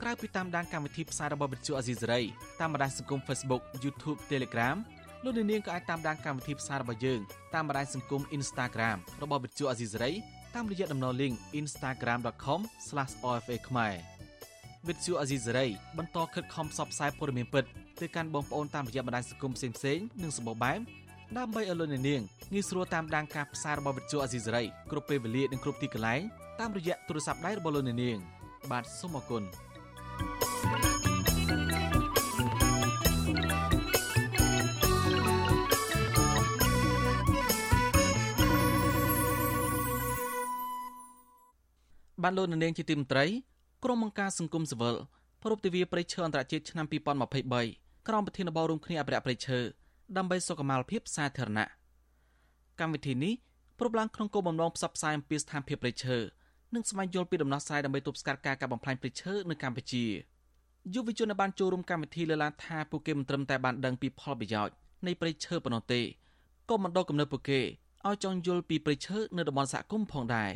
[0.03, 2.21] ក្រៅពីតាមដានកម្មវិធីផ្សាយរបស់វិទ្យុអាស៊ីសេរី
[2.61, 4.77] តាមបណ្ដាញសង្គម Facebook YouTube Telegram
[5.25, 7.21] លោកនៅនាងក៏អាចតាមដានកម្មវិធីផ្សាយរបស់យើង
[7.55, 10.13] តាមបណ្ដាញសង្គម Instagram របស់វិទ្យុអាស៊ីសេរី
[10.55, 13.95] តាមរយៈតំណ link instagram.com/ofa ខ្មែរ
[14.89, 15.67] វិទ្យុអាស៊ីសេរី
[15.99, 17.65] បន្តខិតខំផ្សព្វផ្សាយព័ត៌មានពិត
[18.01, 20.79] ទៅកាន់បងប្អូនតាមរយៈបណ្ដាញសង្គមផ្សេងៗនិងសម្បូរបែប
[21.39, 26.21] ដើម្បីឲ្យលោកអ្នកនាងងាយស្រួលតាមដានការផ្សាយរបស់វិទ្យុអាស៊ីសេរីគ្រប់ពេលវេលានិងគ្រប់ទីកន្លែង
[26.61, 28.19] តាមរយៈទូរស័ព្ទដៃរបស់លោកអ្នកនាង
[28.71, 29.45] បាទសូមអរគុណ
[42.23, 43.25] បានលោកនាងជាទីមត្រី
[43.85, 44.97] ក្រុមបង្ការសង្គមស៊ីវិល
[45.43, 46.87] ប្រពៃទិវាប្រៃឈើអន្តរជាតិឆ្នាំ
[47.47, 49.59] 2023ក្រោមប្រធានបទរួមគ្នាអភិរក្សប្រៃឈើ
[50.17, 51.67] ដើម្បីសុខុមាលភាពសាធារណៈ
[52.81, 53.35] កម្មវិធីនេះ
[53.79, 56.17] ប្រពឡើងក្នុងគោលបំណងផ្សព្វផ្សាយអំពីស្ថានភាពប្រៃឈើ
[56.75, 60.05] និងស្វែងយល់ពីដំណោះស្រាយដើម្បីទប់ស្កាត់ការកាប់បំផ្លាញព្រៃឈើនៅកម្ពុជា
[60.95, 64.75] យុវជនបានចូលរួមកម្មវិធីលើកឡើងថាពួកគេមិនត្រឹមតែបានដឹងពីផលប្រយោជន៍
[65.07, 66.01] នៃព្រៃឈើប៉ុណ្ណោះទេ
[66.71, 67.61] ក៏មិនដកកំណត់ពួកគេ
[68.09, 70.51] ឲ្យចង់យល់ពីព្រៃឈើនៅតំបន់សហគមន៍ផងដែរ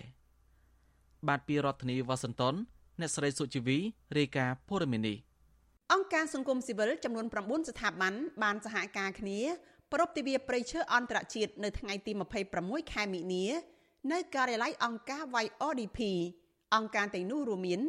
[1.29, 2.55] បាទពីរដ្ឋធានីវ៉ាស៊ីនតោន
[3.01, 3.79] អ្នកស្រីសុជីវី
[4.19, 5.17] រាយការណ៍ព័ត៌មាននេះ
[5.93, 9.39] អង្គការសង្គមស៊ីវិលចំនួន9ស្ថាប័នបានសហការគ្នា
[9.93, 12.13] ប្រពៃទិវាព្រៃឈើអន្តរជាតិនៅថ្ងៃទី
[12.53, 13.45] 26ខែមិនិនា
[14.13, 15.99] នៅការិយាល័យអង្គការ YODP
[16.75, 17.81] អង្គការទាំងនោះរួមមាន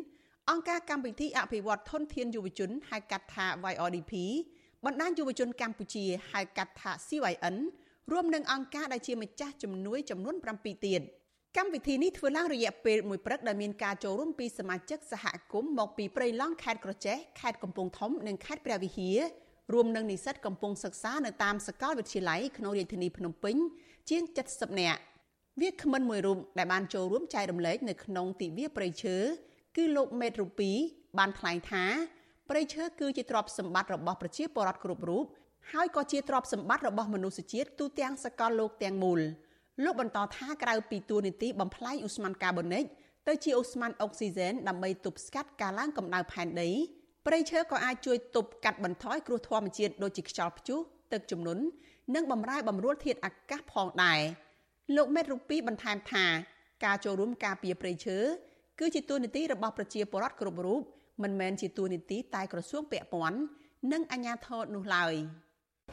[0.51, 4.13] អង្គការកម្មវិធីអភិវឌ្ឍធនធានយុវជនហៅកាត់ថា YODP
[4.86, 7.55] បណ្ដាញយុវជនកម្ពុជាហៅកាត់ថា CYN
[8.12, 11.01] រួមនឹងអង្គការដែលជាម្ចាស់ជំនួយចំនួន7ទៀត
[11.58, 19.19] កម្មវិធីនេះធ្វើឡើងរយៈពេលមួយព្រឹកដែលមានការចូលរួមពីសមាជិកសហគមន៍មកពីព្រៃឡង់ខេត្តក្រចេះខេត្តកំពង់ធំនិងខេត្តព្រះវិហារ
[19.73, 23.55] រួមនឹងនិស្សិតកំពុងសិក្សានៅតាមសាកលវិទ្យាល័យក្នុងរាជធានីភ្នំពេញ
[24.10, 25.01] ជាង70នាក់
[25.62, 29.17] វាគ្មិនមួយរូបដែលបានចូលរួមចែករំលែកនៅក្នុងទិវាព្រៃឈើ
[29.75, 30.71] គឺលោកមេតរូពី
[31.17, 31.83] បានថ្លែងថា
[32.49, 35.25] ព្រៃឈើគឺជាទ្រព្យសម្បត្តិរបស់ប្រជាពលរដ្ឋគ្រប់រូប
[35.71, 39.19] ហើយក៏ជាទ្រព្យសម្បត្តិរបស់មនុស្សជាតិទូទាំងសកលលោកទាំងមូល
[39.83, 42.83] លោកបន្តថាក្រៅពីទួលនីតិបំផ្លាញឧស្ម័នកាបូនិក
[43.27, 46.69] ទៅជាឧស្ម័នអុកស៊ីហ្សែនដើម្បីទប់ស្កាត់ការឡើងកម្ដៅផែនដី
[47.25, 50.79] ព្រៃឈើក៏អាចជួយទប់កាត់បន្ថយគ្រោះធម្មជាតិដូចជាខ្យល់ព្យុះ
[51.13, 51.63] ទឹកជំនន់
[52.15, 54.21] និងបំរែបំរួលធាតុអាកាសផងដែរ។
[54.95, 56.25] លោកមេតរូពីបន្ថែមថា
[56.85, 58.17] ការចូលរួមការពារព្រៃឈើ
[58.79, 60.81] គឺជាទួនាទីរបស់ប្រជាពលរដ្ឋគ្រប់រូប
[61.23, 63.39] មិនមែនជាទួនាទីតែក្រសួងពាក់ព័ន្ធ
[63.91, 65.13] និងអាជ្ញាធរនោះឡើយ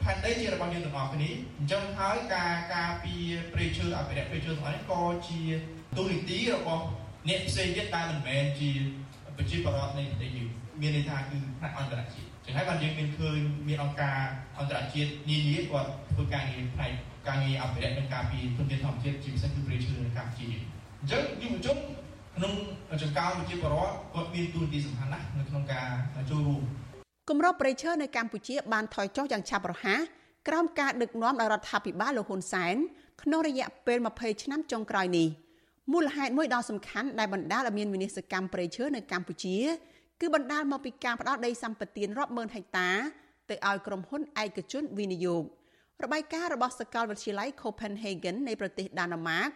[0.03, 5.39] ផែនដីជារបស់យើងទាំងអស់គ្នាអញ្ចឹងហើយការការពារព្រៃឈើអភិរក្សព្រៃឈើទាំងអស់នេះក៏ជា
[5.97, 6.83] ទូនីតិរបស់
[7.29, 8.69] អ្នកផ្សេងទៀតដែលមិនមែនជា
[9.37, 10.49] ប្រជាពលរដ្ឋនៃប្រទេសយើង
[10.81, 14.19] មានន័យថាគឺផ្នែកអន្តរជាតិចឹងហើយបានយើងមានឃើញមានអង្គការ
[14.59, 16.91] អន្តរជាតិនានាគាត់ធ្វើការងារផ្នែក
[17.27, 21.77] ការងារអភិរក្សនិងការពារធនធានធម្មជាតិជាពិសេសគឺព្រៃឈើនៅកម្ពុជាអញ្ចឹងយុវជន
[22.35, 22.53] ក្នុង
[23.01, 25.87] ចង្កោមប្រជាពលរដ្ឋគាត់មានទូរទីសំខាន់ណាស់នៅក្នុងការ
[26.29, 26.61] ចូលរួម
[27.29, 29.99] គម្របព្រៃឈើនៅកម្ពុជាបានថយចុះយ៉ាងឆាប់រហ័ស
[30.47, 32.75] ក្រោមការដឹកនាំដោយរដ្ឋាភិបាលលោកហ៊ុនសែន
[33.23, 35.27] ក្នុងរយៈពេល20ឆ្នាំចុងក្រោយនេះ
[35.91, 39.57] មូលហេតុមួយដ៏សំខាន់ដែលបណ្ដាលឲ្យមានវិនិស្សកម្មព្រៃឈើនៅកម្ពុជា
[40.21, 42.89] គឺបណ្ដាលមកពីការផ្ដោតដីសម្បត្តិរាប់ម៉ឺនហិកតា
[43.49, 45.43] ទៅឲ្យក្រុមហ៊ុនឯកជនវិនិយោគ
[46.03, 49.47] របាយការណ៍របស់សាកលវិទ្យាល័យ Copenhagen នៃប្រទេសដាណឺម៉ាក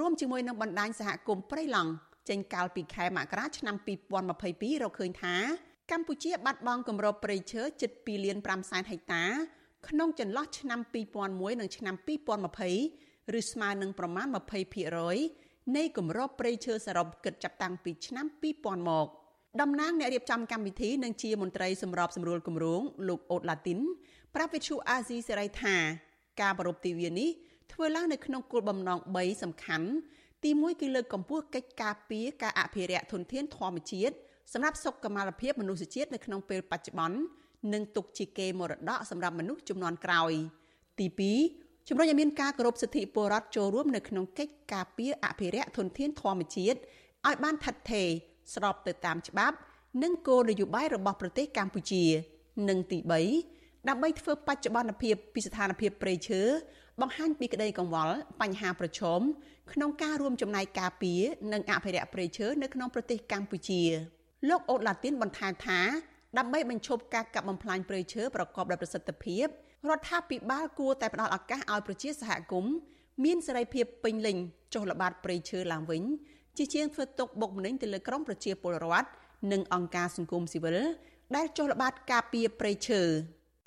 [0.00, 1.92] រួមជាមួយនឹងបណ្ដាញសហគមន៍ព្រៃឡង់
[2.28, 3.76] ចេញកាលពីខែមករាឆ្នាំ
[4.24, 5.36] 2022រកឃើញថា
[5.90, 9.24] កម្ពុជាបាត់បង់គម្របព្រៃឈើជិត2លាន5សែនហិកតា
[9.88, 10.80] ក្នុងចន្លោះឆ្នាំ
[11.24, 11.94] 2001និងឆ្នាំ
[12.66, 14.26] 2020ឬស្មើនឹងប្រមាណ
[15.02, 18.26] 20%នៃគម្របព្រៃឈើសរុបគិតចាប់តាំងពីឆ្នាំ
[18.58, 19.06] 2000មក
[19.60, 23.78] តំណាងអ្នករៀបចំកម្មវិធីនិងជាមន្ត្រីសម្របសម្រួលគម្រោងលោកអូតឡាទីន
[24.34, 25.76] ប្រាប់វិទ្យុអាស៊ីសេរីថា
[26.40, 27.30] ការប្រពៃទិវានេះ
[27.72, 29.88] ធ្វើឡើងនៅក្នុងគោលបំណង3សំខាន់
[30.44, 34.14] ទី1គឺលើកកម្ពស់កិច្ចការពារការអភិរក្សធនធានធម្មជាតិ
[34.52, 37.18] សម្រាប់សុខុមាលភាពមនុស្សជាតិនៅក្នុងពេលបច្ចុប្បន្ន
[37.72, 40.32] និងទុកជាកេរមរតកសម្រាប់មនុស្សជំនាន់ក្រោយ
[41.00, 41.06] ទី
[41.48, 46.78] 2ជំរុញឲ្យមានការគោរពសិទ្ធិពលរដ្ឋចូលរួមនៅក្នុងកិច្ចការពារអភិរក្សធនធានធម្មជាតិ
[47.26, 48.08] ឲ្យបានថិតថេរ
[48.54, 49.56] ស្របទៅតាមច្បាប់
[50.02, 52.04] និងគោលនយោបាយរបស់ប្រទេសកម្ពុជា
[52.68, 52.98] និងទី
[53.44, 56.42] 3ដើម្បីធ្វើបច្ចុប្បន្នភាពពីស្ថានភាពព្រៃឈើ
[57.02, 59.20] បង្ហាញពីក្តីកង្វល់បញ្ហាប្រឈម
[59.72, 61.20] ក្នុងការរួមចំណែកការពារ
[61.52, 63.82] និងអភិរក្សព្រៃឈើនៅក្នុងប្រទេសកម្ពុជា
[64.48, 65.80] លោកអូតឡាទីនបន្ថែមថា
[66.38, 69.46] ដើម្បីបញ្ឈប់ការកាប់បំផ្លាញព្រៃឈើប្រកបដោយប្រសិទ្ធភាព
[69.88, 72.74] រដ្ឋាភិបាលគួរតែផ្ដល់ឱកាសឲ្យប្រជាសហគមន៍
[73.24, 74.36] មានសេរីភាពពេញលេញ
[74.74, 76.02] ចុះល្បាតព្រៃឈើឡើងវិញ
[76.56, 79.08] ជាជាងធ្វើទុកបុកម្នេញទៅលើក្រុមប្រជាពលរដ្ឋ
[79.52, 80.78] និងអង្គការសង្គមស៊ីវិល
[81.36, 83.02] ដែលចុះល្បាតការពារព្រៃឈើ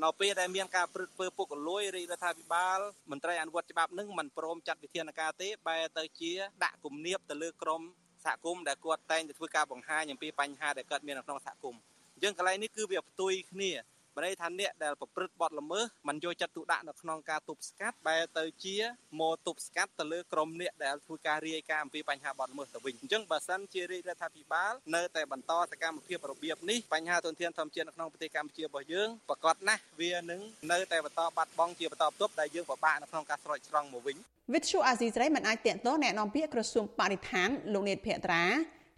[0.04, 2.80] នៅពេលដែលមានការព្រឹត្តធ្វើពុករលួយរាជរដ្ឋាភិបាល
[3.12, 6.32] មន្ត្រីអនុវត្តច្បាប់នឹងមិនព្រមចាត់វិធានការទេបែរទៅជា
[6.64, 7.82] ដាក់គំនាបទៅលើក្រម
[8.26, 11.82] សហគមន៍ដែលគាត់តែងតែធ្វើការបង្ហាញអំពីបញ្ហាដែលកើតមាននៅក្នុងសហគមន៍
[12.14, 13.72] អញ្ចឹងកន្លែងនេះគឺវាផ្ទុយគ្នា
[14.17, 18.77] បើន័យថាអ្នកដែលប្រព្រឹត្តបទល្មើសមិនយកចិត្តទុកដាក់នៅក្នុងការទប់ស្កាត់បែរទៅជា
[19.21, 30.41] មកទប់ស្កាត់ទៅលើក្រុមអ្នកដែលធ្វើការរាយការណ៍អំពីបញ្ហាបទល្មើសទៅវិញអញ្ចឹងបើសិនជារាជរដ្ឋាភិបាលនៅតែបន្តសកម្មភាពរបៀបនេះបញ្ហាទុនធានធម្មជាតិនៅក្នុងប្រទេសកម្ពុជារបស់យើងប្រកាសណាស់វានឹង
[30.73, 34.17] នៅតែបន្តបាត់បង់ជាបន្តបន្ទាប់ដែលយើងពិបាកនៅក្នុងការស្រោចស្រង់មកវិញ
[34.55, 38.45] វិទ្យុអាស៊ីសេរីមិនអាចតាក់ទងแนะនាំពាក្យក្រសួងបរិស្ថានលោកនេតភក្ត្រា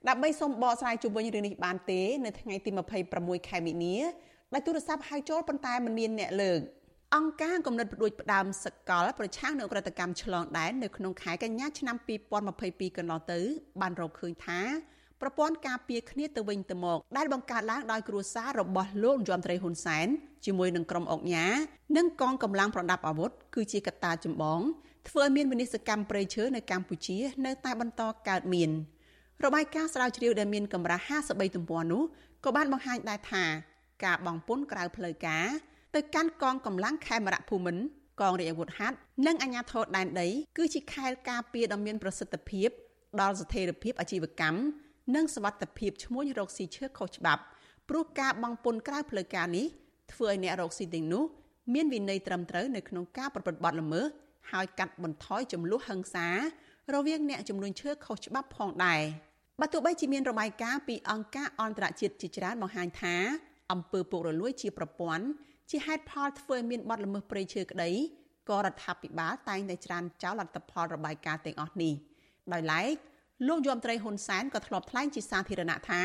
[0.09, 2.71] ដើម្បីសូមបកស្រាយជុំវិញរឿងនេះបានទេនៅថ្ងៃទី
[3.11, 3.97] 26ខែមីនា
[4.54, 6.60] ដោយទូរស័ព្ទហៅចូលប៉ុន្តែមិនមានអ្នកលើក
[7.16, 11.96] អង្គការគំនិតផ្ដួចផ្ដើមសកលប្រឆាំងនឹងក្រតកម្មឆ្លងដែននៅក្នុងខែកញ្ញាឆ្នាំ
[12.48, 13.40] 2022កន្លងទៅ
[13.82, 14.60] បានរកឃើញថា
[15.22, 20.08] ប្រព័ន្ធការពារគ្នាទៅវិញទៅមកដែលបង្កើតឡើងដោយគ្រួសាររបស់លោកយមត្រីហ៊ុនសែន
[20.46, 21.48] ជាមួយនឹងក្រុមអង្គញា
[21.98, 24.60] និងកងកម្លាំងប្រដាប់អាវុធគឺជាកត្តាចម្បង
[25.08, 28.70] ធ្វើឲ្យមានវិនិស្សកម្មប្រៃឈើនៅកម្ពុជានៅតែបន្តកើតមាន
[29.46, 32.04] របាយការណ៍ស្រាវជ្រាវដែលមានកម្រាស់53ទំព័រនោះ
[32.46, 33.46] ក៏បានបង្ហាញដែរថា
[34.05, 35.47] ការបងពុនក្រៅផ្លូវការ
[35.95, 37.85] ទៅកាន់កងកម្លាំងខេមរៈភូមិន្ទ
[38.21, 38.97] កងរាជអាវុធហត្ថ
[39.27, 42.69] និងអាជ្ញាធរដែនដីគឺជាខែលការពារដ៏មានប្រសិទ្ធភាព
[43.21, 44.59] ដល់ស្ថិរភាពអាជីវកម្ម
[45.15, 47.43] និងសวัสดิភាពឈ្មោះរកស៊ីឈើខុសច្បាប់
[47.89, 49.67] ព្រោះការបងពុនក្រៅផ្លូវការនេះ
[50.13, 51.25] ធ្វើឲ្យអ្នករកស៊ីទាំងនោះ
[51.75, 54.07] មានវិន័យត្រឹមត្រូវនៅក្នុងការប្រព្រឹត្តបទល្មើស
[54.53, 56.29] ហើយកាត់បន្ថយចំនួនហិង្សា
[56.95, 59.03] រវាងអ្នកចំនួនឈើខុសច្បាប់ផងដែរ
[59.61, 63.17] បើទោះបីជាមានរបាយការណ៍ពីអង្គការអន្តរជាតិជាច្រើនបង្ហាញថា
[63.72, 65.26] អំពើពុករលួយជាប្រព័ន្ធ
[65.70, 67.92] ជាហេតុផលធ្វើឲ្យមានបទល្មើសព្រៃឈើក្តី
[68.50, 71.94] ក៏រដ្ឋាភិបាលតែងតែច្រានចោលលទ្ធផលរបាយការណ៍ទាំងអស់នេះ
[72.54, 72.96] ដោយឡែក
[73.48, 76.02] លោកយមត្រីហ៊ុនសែនក៏ធ្លាប់ថ្លែងជាសាធារណៈថា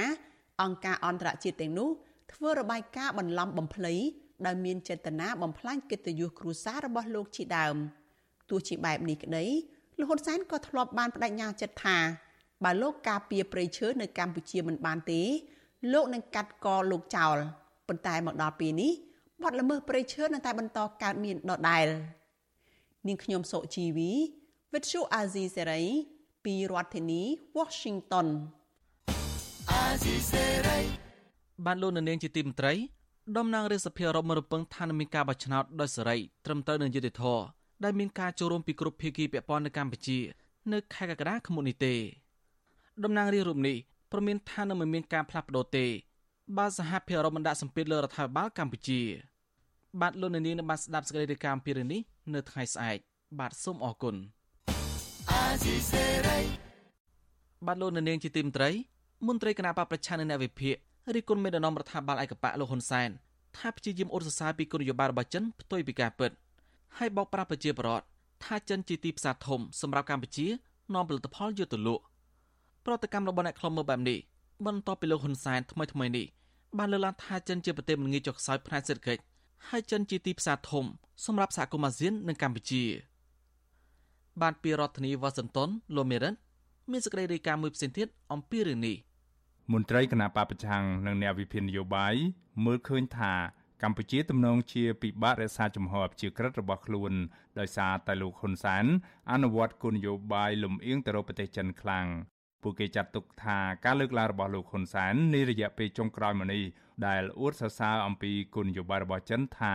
[0.63, 1.91] អង្គការអន្តរជាតិទាំងនោះ
[2.33, 3.95] ធ្វើរបាយការណ៍បន្លំបំភ្លៃ
[4.47, 7.77] ដោយមានចេតនាបំផ្លាញកិត្តិយសគ្រួសាររបស់លោកជាដើម
[8.51, 9.45] ទោះជាបែបនេះក្តី
[9.99, 11.99] លោកហ៊ុនសែនក៏ធ្លាប់បានបដិញ្ញាចិត្តថា
[12.65, 15.23] បើលោកការពារព្រៃឈើនៅកម្ពុជាមិនបានទេ
[15.93, 17.37] លោកនឹងកាត់កលោកចោល
[17.89, 18.93] ប៉ុន្តែមកដល់ពេលនេះ
[19.43, 21.87] បទល្មើសព្រៃឈើនៅតែបន្តកើតមានដដែល
[23.09, 24.11] នាងខ្ញុំសុជីវី
[24.73, 25.85] With you Azizi Serai
[26.45, 27.23] ពីរដ្ឋធានី
[27.59, 28.29] Washington
[29.71, 30.79] អាស៊ីសេរី
[31.65, 32.75] បានលោកនាងជាទីមន្ត្រី
[33.37, 37.43] តំណាងរាជសភារដ្ឋមរពឹងថានឹងមានការបោះឆ្នោតដោយសេរីត្រឹមត្រូវនឹងយុត្តិធម៌
[37.85, 40.19] ដែលមានការចូលរួមពីគ្រប់ភាគីពាក់ព័ន្ធនៅកម្ពុជា
[40.73, 41.95] នៅខែកក្កដាឆ្នាំនេះទេ
[43.05, 43.77] តំណាងរាជរូបនេះ
[44.13, 45.87] ព្រមានថានឹងមិនមានការផ្លាស់ប្ដូរទេ
[46.59, 49.01] បើសហភាពអឺរ៉ុបមិនដាក់សម្ពាធលើរដ្ឋាភិបាលកម្ពុជា
[50.01, 52.01] បាទលោកនាងនឹងបានស្ដាប់សេចក្តីរាយការណ៍អំពីរឿងនេះ
[52.35, 52.99] នៅថ្ងៃស្អែក
[53.39, 54.15] បាទសូមអរគុណ
[57.67, 58.71] បាទលោកនាងជាទីមន្ត្រី
[59.27, 60.75] មន្ត្រីគណៈបកប្រឆាំងនៅអ្នកវិភាគ
[61.15, 63.11] រិះគន់មេដឹកនាំរដ្ឋាភិបាលឯកបៈលោកហ៊ុនសែន
[63.59, 66.31] ថាព្យាយាមអ៊ុតសរសើរពីគោលនយោបាយរបស់ចិនផ្ទុយពីការពិត
[66.99, 68.05] ហើយបោកប្រាស់ប្រជាពលរដ្ឋ
[68.45, 70.47] ថាចិនជាទីផ្សារធំសម្រាប់កម្ពុជា
[70.95, 72.03] នាំផលិតផលយកទៅលក់
[72.87, 74.19] ប្រតិកម្មរបស់អ្នកខ្លំមើលបែបនេះ
[74.67, 76.27] បន្ទាប់ពីលោកហ៊ុនសែនថ្មីថ្មីនេះ
[76.79, 79.23] បានលើកឡើងថាចិនជាប្រទេសមិនងាយចុះខ្សោយផ្នែកសេដ្ឋកិច្ច
[79.69, 80.85] ហើយចិនជាទីផ្សារធំ
[81.27, 82.85] សម្រាប់សហគមន៍អាស៊ាននិងកម្ពុជា
[84.43, 86.35] បានពីរដ្ឋធានីវ៉ាស៊ីនតោនលោកមេរិន
[86.91, 88.97] មានសេចក្តីរាយការណ៍មួយផ្សេងទៀតអំពីរឿងនេះ
[89.73, 92.15] មន្ត្រីគណៈបពប្រឆាំងនិងអ្នកវិភាគនយោបាយ
[92.65, 93.33] មើលឃើញថា
[93.83, 97.13] កម្ពុជាទំនងជាពិបាករក្សាជំហរជាក្រិតរបស់ខ្លួន
[97.59, 98.85] ដោយសារតែលោកហ៊ុនសែន
[99.33, 102.07] អនុវត្តគោលនយោបាយលំអៀងទៅរកប្រទេសចិនខ្លាំង
[102.65, 106.63] ពួកគេចាត់ទុកថាការលើកឡើងរបស់លោកហ៊ុនសែននារយៈពេលចុងក្រោយមកនេះ
[107.07, 109.75] ដែលអួតសរសើរអំពីគោលនយោបាយរបស់ចិនថា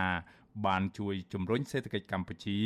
[0.66, 2.58] បានជួយជំរុញសេដ្ឋកិច្ចកម្ពុជា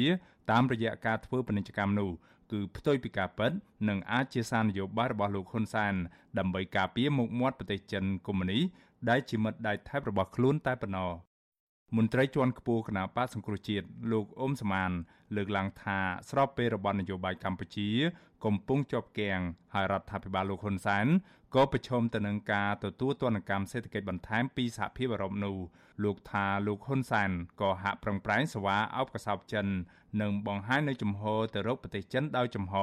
[0.50, 2.10] តាមរយៈការធ្វើពាណិជ្ជកម្មនោះ
[2.52, 3.52] គឺផ្ទុយពីការពិត
[3.88, 5.94] និងអាចជាសារនយោបាយរបស់លោកហ៊ុនសែន
[6.38, 8.62] ដើម្បីការពារមុខមាត់ប្រទេសចិនកុម្មុយនីស
[9.08, 11.10] ដែលជាមិត្តដៃថៃរបស់ខ្លួនតែប៉ុណ្ណោះ
[11.96, 14.90] មន្ត្រីជាន់ខ្ពស់គណៈបកសង្គ្រោះជាតិលោកអ៊ុំសមាន
[15.36, 15.98] លើកឡើងថា
[16.30, 17.90] ស្របពេលរបបនយោបាយកម្ពុជា
[18.44, 19.40] កំពុងជាប់គាំង
[19.74, 21.06] ហើយរដ្ឋាភិបាលលោកហ៊ុនសែន
[21.54, 25.56] ក៏ប្រឈមទៅនឹងការទទួលទណ្ឌកម្មសេដ្ឋកិច្ចបន្ថែមពីសហភាពអឺរ៉ុបនោះ
[26.04, 29.66] លោកថាលោកហ៊ុនសែនក៏ហាក់ប្រឹងប្រែងសវ៉ាអោបកសោបចិន
[30.20, 31.22] និងបង្ហាញនៅចំហ
[31.54, 32.74] ទៅរកប្រទេសចិនដោយចំហ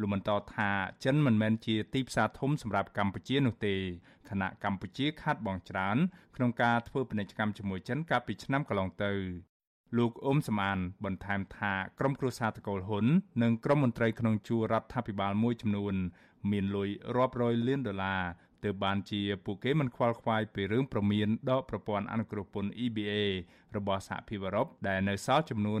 [0.00, 0.70] លោកបន្តថា
[1.04, 3.76] ចិនមិនមែនជាទីផ្សារធំសម្រាប់កម្ពុជានោះទេ
[4.28, 5.96] ខណៈកម្ពុជាខាត់បងច្រើន
[6.36, 9.12] ក្នុងការធ្វើពាណិជ្ជកម្មជាមួយចិនកាលពីឆ្នាំកន្លងទៅ
[9.96, 13.06] លោកអ៊ុំសំអានបន្ថែមថាក្រុមគ្រួសារតកូលហ៊ុន
[13.42, 15.94] និងក្រុមមន្ត្រីក្នុងជួររដ្ឋាភិបាលមួយចំនួន
[16.50, 18.22] មានលុយរាប់រយលានដុល្លារ
[18.64, 23.12] ទើបបានជាពួកគេមិនខ្វល់ខ្វាយពីរឿងប្រមានដកប្រព័ន្ធអនុគ្រោះពន្ធ EBA
[23.76, 25.80] របស់សហភាពអឺរ៉ុបដែលនៅសល់ចំនួន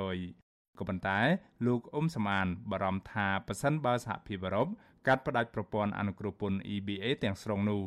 [0.00, 1.20] 80%ក៏ប៉ុន្តែ
[1.66, 4.68] លោកអ៊ុំសមានបារម្ភថាប៉ះសិនបើសហភាពអឺរ៉ុប
[5.06, 7.82] កាត់ផ្តាច់ប្រព័ន្ធអនុគ្រោះពន្ធ EBA ទាំងស្រុងនោះ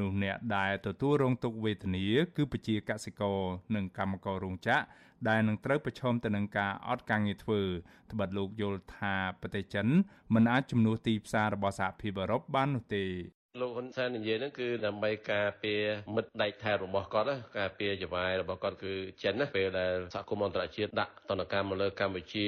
[0.00, 2.04] នោះអ្នកដែលទទួលរងទុក្ខវេទនា
[2.36, 3.40] គឺប្រជាកសិករ
[3.74, 4.82] និងកម្មកររោងចក្រ
[5.28, 7.60] ដែលនឹងត្រូវប្រឈមទៅនឹងការអត់ការងារធ្វើ
[8.12, 9.86] ត្បិតលោកយល់ថាប្រទេសចិន
[10.34, 13.04] មិនអាចជំនួសទីផ្សាររបស់សហភាពអឺរ៉ុបបាននោះទេ
[13.60, 15.82] លោកហ៊ុនសែននិយាយហ្នឹងគឺដើម្បីការពារ
[16.14, 17.26] មិត្តដៃថែរបស់គាត់
[17.58, 18.92] ការពារចវាយរបស់គាត់គឺ
[19.22, 22.46] ចិនណាពេលដែលសហគមន៍អន្តរជាតិដាក់ទណ្ឌកម្មមកលើកម្ពុជា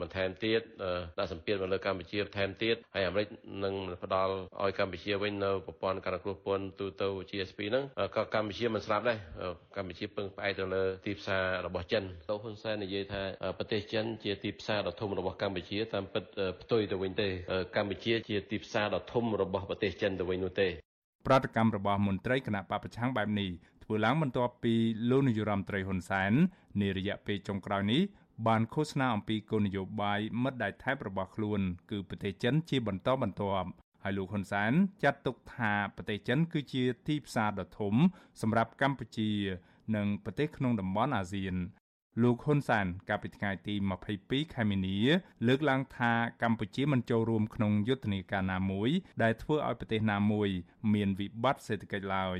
[0.00, 0.60] បន្ថែមទៀត
[1.18, 3.28] ដាក់សម្ពាធមកលើកម្ពុជាបន្ថែមទៀតហើយអាមេរិក
[3.64, 7.84] នឹងផ្ដល់ឲ្យកម្ពុជាវិញនៅប្រព័ន្ធការគ្រោះពន្ធទូទៅ GSP ហ្នឹង
[8.16, 9.18] ក៏កម្ពុជាមិនស្រាប់ដែរ
[9.76, 13.22] កម្ពុជាពឹងផ្អែកទៅលើទីផ្សាររបស់ចិនលោកហ៊ុនសែននិយាយថា
[13.58, 16.24] ប្រទេសចិនជាទីផ្សារដ៏ធំរបស់កម្ពុជាតាមពិត
[16.62, 17.28] ផ្ទុយទៅវិញទេ
[17.76, 20.68] កម្ពុជាជាទីផ្សារដ៏ធំរបស់ប្រទេសចិនទៅវិញនោះទេ
[21.26, 23.50] ប្រតិកម្មរបស់មន្ត្រីគណៈបពប្រឆាំងបែបនេះ
[23.84, 24.74] ធ្វើឡើងបន្ទាប់ពី
[25.10, 26.32] លោកនាយរដ្ឋមន្ត្រីហ៊ុនសែន
[26.80, 28.02] នារយៈពេលចុងក្រោយនេះ
[28.46, 33.68] បានឃោសនាអំពីគោលនយោបាយមិត្តដៃថៃរបស់ខ្លួនគឺប្រទេសចិនជាបន្តបន្ទាប់
[34.02, 37.94] ហើយលោកហ៊ុនសែនចាត់ទុកថាប្រទេសចិនគឺជាទីផ្សារដ៏ធំ
[38.40, 39.30] សម្រាប់កម្ពុជា
[39.96, 41.54] និងប្រទេសក្នុងតំបន់អាស៊ាន
[42.23, 43.75] លោកហ៊ុនសានកាលពីថ្ងៃទី
[44.15, 44.97] 22ខែមីនា
[45.47, 46.11] លើកឡើងថា
[46.43, 48.89] កម្ពុជាមិនចូលរួមក្នុងយុទ្ធនាការណាមួយ
[49.23, 50.49] ដែលធ្វើឲ្យប្រទេសណាមួយ
[50.93, 52.39] មានវិបត្តិសេដ្ឋកិច្ចឡើយ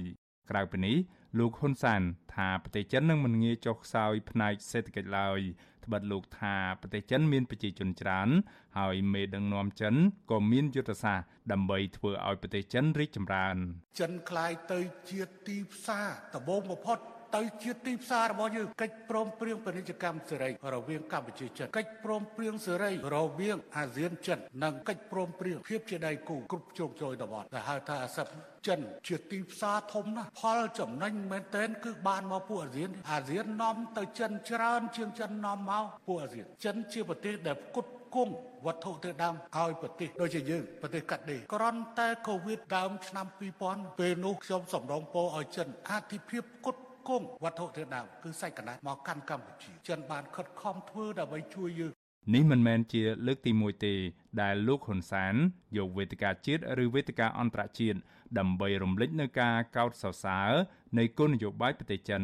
[0.50, 0.98] ក្រៅពីនេះ
[1.40, 2.02] លោកហ៊ុនសាន
[2.34, 5.40] ថាប្រទេសចិននឹងមិនងាយចុះខ្សោយផ្នែកសេដ្ឋកិច្ចឡើយ
[5.86, 8.30] ត្បិតលោកថាប្រទេសចិនមានប្រជាជនច្រើន
[8.78, 9.96] ហើយមេដឹកនាំចិន
[10.32, 13.58] ក៏មានយុទ្ធសាស្ត្រដើម្បីធ្វើឲ្យប្រទេសចិនរីកចម្រើន
[14.00, 17.00] ចិនคล้ายទៅជាទីផ្សារដំបូងបំផុត
[17.37, 28.29] ទៅជាទីផ្សាររបស់យើងកិច្ចព្រមព្រៀងពាណិជ្ជកម្មសេរីរវាងកម្ពុជាចិនកិច្ចព្រមព្រៀងសេរីរវាងអាស៊ានចិននិងកិច្ចព្រមព្រៀងភាពជាដៃគូគ្រប់ជ្រុងជ្រោយតំបន់ដែលហៅថាអាស៊ាន
[28.67, 38.35] ចិនជាទីផ្សារធំណាស់ផលចំណេញមែនទែនគឺបានមកពួកអាស៊ានអាស៊ាននាំទៅចិនច្រើនជាងចិននាំមកពួកអាស៊ានចិនជាប្រទេសដែលផ្គត់គង់
[38.67, 43.27] វត្ថុធាតុដើមឲ្យប្រទេសដូចជាយើងប្រទេសកាត់ដេរក្រន់តែកូវីដដើមឆ្នាំ
[43.63, 51.93] 2000ពេលនោះខ្ញុំសម្រងពោឲ្យចិនអធិភាពផ្គត់ គង់វត្ថុធាតុដើមគឺសាច់កណ្ដាលមកកាន់កម្ពុជាចិនបានខិតខំធ្វើដើម្បីជួយយើង
[52.35, 53.95] នេះមិនមែនជាលើកទី1ទេ
[54.43, 55.35] ដែលលោកហ៊ុនសាន
[55.77, 57.99] យកវេទិកាជាតិឬវេទិកាអន្តរជាតិ
[58.39, 60.51] ដើម្បីរំលេចនៅការកោតសរសើរ
[60.99, 62.23] នៃគោលនយោបាយប្រទេសចិន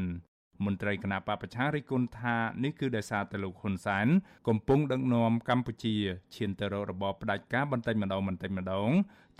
[0.64, 4.06] មន្ត្រីគណៈបពប្រឆាំងរិះគន់ថានេះគឺដោយសារតែលោកហ៊ុនសែន
[4.48, 5.96] កំពុងដឹកនាំកម្ពុជា
[6.36, 8.90] ឈានទៅរករបបផ្ដាច់ការបន្តិចម្ដងបន្តិចម្ដង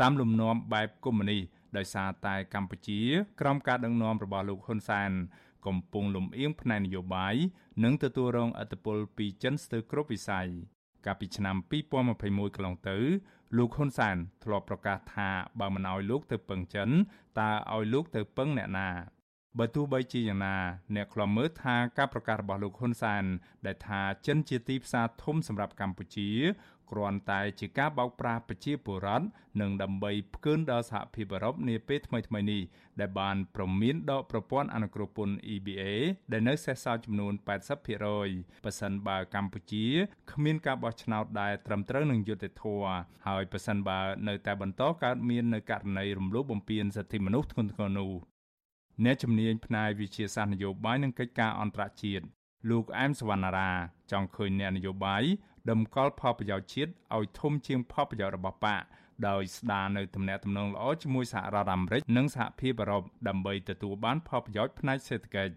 [0.01, 1.43] តាមលំនាំបែបកុម្មុយនីស
[1.77, 3.01] ដោយសារតែកម្ពុជា
[3.41, 5.11] ក្រោមការដឹកនាំរបស់លោកហ៊ុនសែន
[5.67, 7.35] កំពុងលំអៀងផ្នែកនយោបាយ
[7.85, 10.49] និងទទួលរងឥទ្ធិពលពីចិនស្ទើរគ្រប់វិស័យ
[11.07, 12.99] កាលពីឆ្នាំ2021កន្លងទៅ
[13.57, 15.31] លោកហ៊ុនសែនធ្លាប់ប្រកាសថា
[15.61, 16.89] បើមិនអោយលោកទៅពឹងចិន
[17.39, 18.91] តើអោយលោកទៅពឹងអ្នកណា
[19.59, 20.57] បើទោះបីជាយ៉ាងណា
[20.95, 23.25] អ្នកខ្លំមើលថាការប្រកាសរបស់លោកហ៊ុនសាន
[23.67, 26.31] ដែលថាចិនជាទីផ្សារធំសម្រាប់កម្ពុជា
[26.91, 29.27] គ្រាន់តែជាការបោកប្រាស់ប្រជាពលរដ្ឋ
[29.61, 32.63] និងដើម្បីផ្កើនដល់សហភាពអឺរ៉ុបនាពេលថ្មីៗនេះ
[33.01, 35.83] ដែលបានប្រមានដកប្រព័ន្ធអនុគ្រោះពន្ធ EBA
[36.33, 39.87] ដែលនៅសេសសល់ចំនួន80%ប៉ះសិនបើកម្ពុជា
[40.33, 42.95] គ្មានការបោះឆ្នោតដែលត្រឹមត្រូវនឹងយុត្តិធម៌
[43.27, 48.13] ហើយប៉ះសិនបើនៅតែបន្តកើតមាននៅករណីរំលោភបំពានសិទ្ធិមនុស្សធ្ងន់ធ្ងរនោះ
[49.05, 52.25] អ្នកជំនាញផ្នែកវិជាសាស្ត្រនយោបាយនិងកិច្ចការអន្តរជាតិ
[52.71, 53.71] លោកអែមសវណ្ណារា
[54.13, 55.23] ចង់ឃើញអ្នកនយោបាយ
[55.71, 58.83] ដំកល់ផលប្រយោជន៍ជាតិឲ្យធំជាងផលប្រយោជន៍របស់បក
[59.29, 65.53] ដោយស្ដារនៅទំនាក់ទំនងល្អជាមួយសហរដ្ឋអាមេរិកនិងសហភាពអឺរ៉ុបដើម្បីទទួលបានផលប្រយោជន៍ផ្នែកសេដ្ឋកិច្ច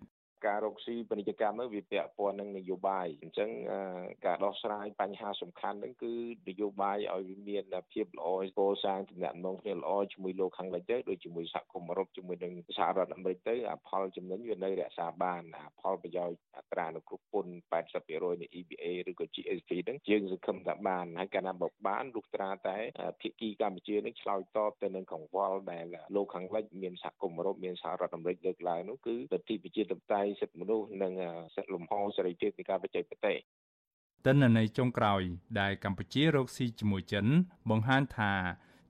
[0.48, 3.50] ការរកស៊ីពាណិជ្ជកម្មនោះវាពាក់ព័ន្ធនឹងនយោបាយអញ្ចឹង
[4.26, 6.14] ការដោះស្រាយបញ្ហាសំខាន់ហ្នឹងគឺ
[6.50, 8.28] នយោបាយឲ្យវាមានភាពល្អ
[8.58, 17.54] កសាងទំនាក់ទំនងគ្នាល្អជាមួយលោកខាងលិចទៅដូចជាមួយសហគមន៍អឺរ៉ុបជាមួយនឹងសហរដ្ឋអាមេរិកទៅអាផលចំណេញវានៅរក្សាបានអាផលប្រយោជន៍អត្រានុគ្រោះពន្ធ
[17.98, 22.78] 80%នៃ EBA ឬក៏ GSP ហ្នឹងយើងសង្ឃឹមថាបានហើយកាលណាបើបានលុះត្រាតែ
[23.22, 25.86] ភាគីកម្ពុជានឹងឆ្លើយតបទៅនឹងកង្វល់ដែល
[26.16, 31.14] លោកខាងលិចមានសហគមន៍អឺរ៉ុបមានសហរដ្ឋអាមេរិកលើកឡើងនោះគឺលទ្ធិប្រជាធិបតេយ្យសិទ្ធិមនុស្សនិង
[31.56, 33.38] សិទ្ធិលំហសេរីភាពនៃការបច្ចេកទេស
[34.26, 35.22] តិន្នន័យចុងក្រោយ
[35.60, 37.26] ដែលកម្ពុជារកស៊ីជាមួយចិន
[37.70, 38.34] បង្ហាញថា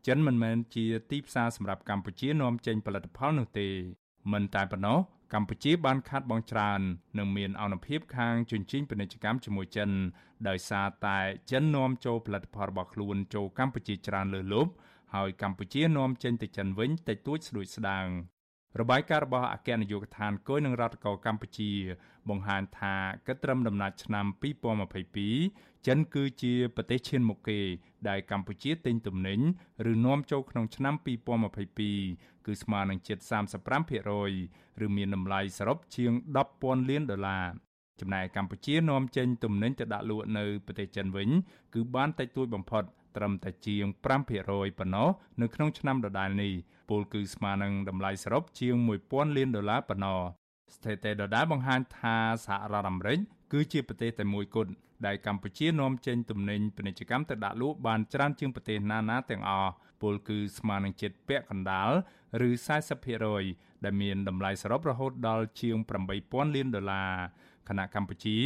[0.08, 3.68] ចិនមិនមែនជាទីផ្សារសម្រាប់កម្ពុជានាំចេញផលិតផលនោះទេ
[4.34, 5.00] មិនតែប៉ុណ្ណោះ
[5.34, 6.82] កម្ពុជាបានខាត់បងច្រើន
[7.18, 9.90] និងមានអនុភាពខាងជញ្ជីងពាណិជ្ជកម្មជាមួយចិន
[10.48, 11.20] ដោយសារតែ
[11.52, 14.72] ចិននាំចូលផលិតផលរបស់ខ្លួនចូលកម្ពុជាច្រើនលើសលប់
[15.16, 18.06] ហើយកម្ពុជានាំចេញទៅចិនវិញតិចតួចស្ដួចស្ដាង
[18.82, 21.72] របាយការណ៍របស់អគ្គនាយកដ្ឋានគយនឹងរដ្ឋកោកម្ពុជា
[22.30, 22.96] បង្ហាញថា
[23.28, 24.26] គិតត្រឹមដំណាច់ឆ្នាំ
[25.06, 27.60] 2022ចិនគឺជាប្រទេសឈានមុខគេ
[28.10, 29.40] ដែលកម្ពុជាទិញទំនិញ
[29.92, 30.96] ឬនាំចូលក្នុងឆ្នាំ
[31.72, 33.18] 2022គឺស្មើនឹងជិត
[34.02, 36.12] 35%ឬមានតម្លៃសរុបជាង
[36.52, 37.46] 10,000លានដុល្លារ
[38.00, 41.30] ចំណែកកម្ពុជានាំចេញទំនិញទៅដាក់លក់នៅប្រទេសចិនវិញ
[41.74, 42.84] គឺបានតិចតួចបំផុត
[43.16, 43.86] ត្រឹមតែជាង
[44.34, 45.10] 5%ប៉ុណ្ណោះ
[45.42, 46.54] នៅក្នុងឆ្នាំដដែលនេះ
[46.90, 48.76] ពលគឺស្មើនឹងតម្លៃសរុបជាង
[49.08, 50.20] 1000លានដុល្លារប៉ុណ្ណោះ
[50.76, 53.20] ស្ថិតិដដែលបង្ហាញថាសហរដ្ឋអាមេរិក
[53.54, 54.72] គឺជាប្រទេសតែមួយគត់
[55.06, 61.90] ដែលកម្ពុជានាំចេញទំនិញពាណិជ្ជកម្មទៅដាក់លក់បានច្រើនជាងប្រទេសណាណាទាំងអស់ពលគឺស្មើនឹងជិតពាក់កណ្ដាល
[62.48, 62.50] ឬ
[63.18, 65.78] 40%ដែលមានតម្លៃសរុបរហូតដល់ជាង
[66.16, 67.12] 8000លានដុល្លារ
[67.70, 68.38] ខណៈកម្ពុជា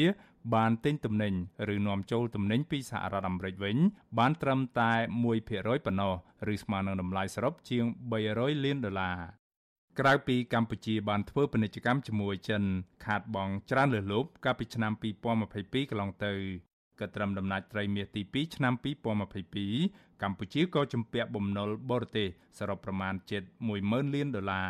[0.56, 1.34] បានទិញទំនិញ
[1.74, 3.78] ឬនាំចូលទំនិញពីសហរដ្ឋអាមេរិកវិញ
[4.20, 4.92] បានត្រឹមតែ
[5.40, 6.14] 1%ប៉ុណ្ណោះ
[6.54, 7.86] ឬស្មើនឹងតម្លៃសរុបជាង
[8.24, 9.18] 300លានដុល្លារ
[10.00, 12.64] ក្រៅពីកម្ពុជាបានធ្វើពាណិជ្ជកម្មជាមួយចិន
[13.06, 14.92] ខាតបង់ច្រើនលើសលប់កាលពីឆ្នាំ
[15.42, 16.34] 2022កន្លងទៅ
[17.00, 18.74] ក៏ត្រឹមដំណាច់ត្រីមាសទី2ឆ្នាំ
[19.48, 22.28] 2022កម្ពុជាក៏ជំពាក់បំណុលបរទេស
[22.58, 23.44] សរុបប្រមាណជិត
[23.80, 24.70] 10000លានដុល្លារ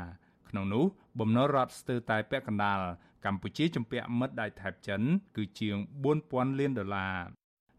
[0.49, 0.85] ក្នុងនោះ
[1.19, 2.79] បំណុលរដ្ឋស្ទើរតែពាក់កណ្ដាល
[3.27, 5.01] កម្ពុជាជំពាក់មិត្តដៃថៃចិន
[5.37, 5.77] គឺជាង
[6.13, 7.15] 4000លានដុល្លារ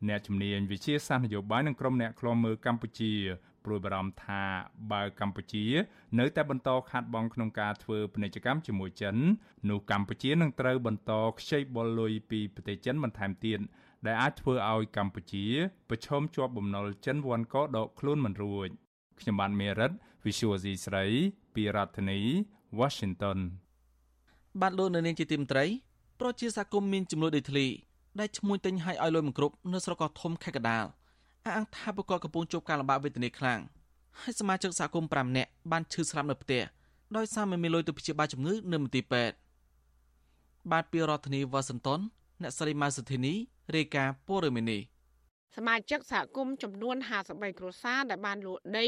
[0.08, 3.12] អ្នកជំនាញវិជាសាស្ត្រនយោបាយនិងក្រុមអ្នកឃ្លាំមើលកម្ពុជា
[3.64, 4.42] ព្រួយបារម្ភថា
[4.92, 5.64] បើកម្ពុជា
[6.18, 9.16] នៅតែបន្តខាត់បងក្នុងការធ្វើពាណិជ្ជកម្មជាមួយចិន
[9.70, 13.58] នោះកម្ពុជានឹងត្រូវបន្តខ្ចីបុលលុយពីប្រទេសចិនបន្ថែមទៀត
[14.06, 15.46] ដែលអាចធ្វើឲ្យកម្ពុជា
[15.88, 18.68] ប្រឈមជាប់បំណុលចិនវ៉ាន់កដកខ្លួនមិនរួច
[19.20, 19.92] ខ្ញុំបានមេរិត
[20.24, 21.04] Visual C ស្រី
[21.54, 22.20] ពីរដ្ឋធានី
[22.80, 23.38] Washington
[24.60, 25.64] បាទលោកនៅនាងជាទីមត្រី
[26.20, 27.66] ប្រជាសហគមន៍មានចំនួនដីធ្លី
[28.20, 30.84] ដែលឈ្មោះទិញឲ្យឲ្យលុយមិនគ្រប់នៅស្រុកកោះធំខេត្តកដាល
[31.44, 33.60] អះអាងថាប្រកបកំពុងជួបការលំបាកវេទនាខ្លាំង
[34.20, 36.62] ហើយសមាជិកសហគមន៍5នាក់បានឈឺស្លាប់នៅផ្ទះ
[37.16, 39.36] ដោយសារមិនមានលុយទៅព្យាបាលជំងឺនៅមន្ទីរពេទ្យ
[40.72, 42.00] បាទពីរដ្ឋធានីវ៉ាស៊ីនតោន
[42.42, 43.34] អ្នកស្រីម៉ៅសុធីនី
[43.74, 44.80] រាយការណ៍ព័ត៌មាននេះ
[45.56, 48.86] សមាជិកសហគមន៍ចំនួន53គ្រួសារដែលបានលក់ដី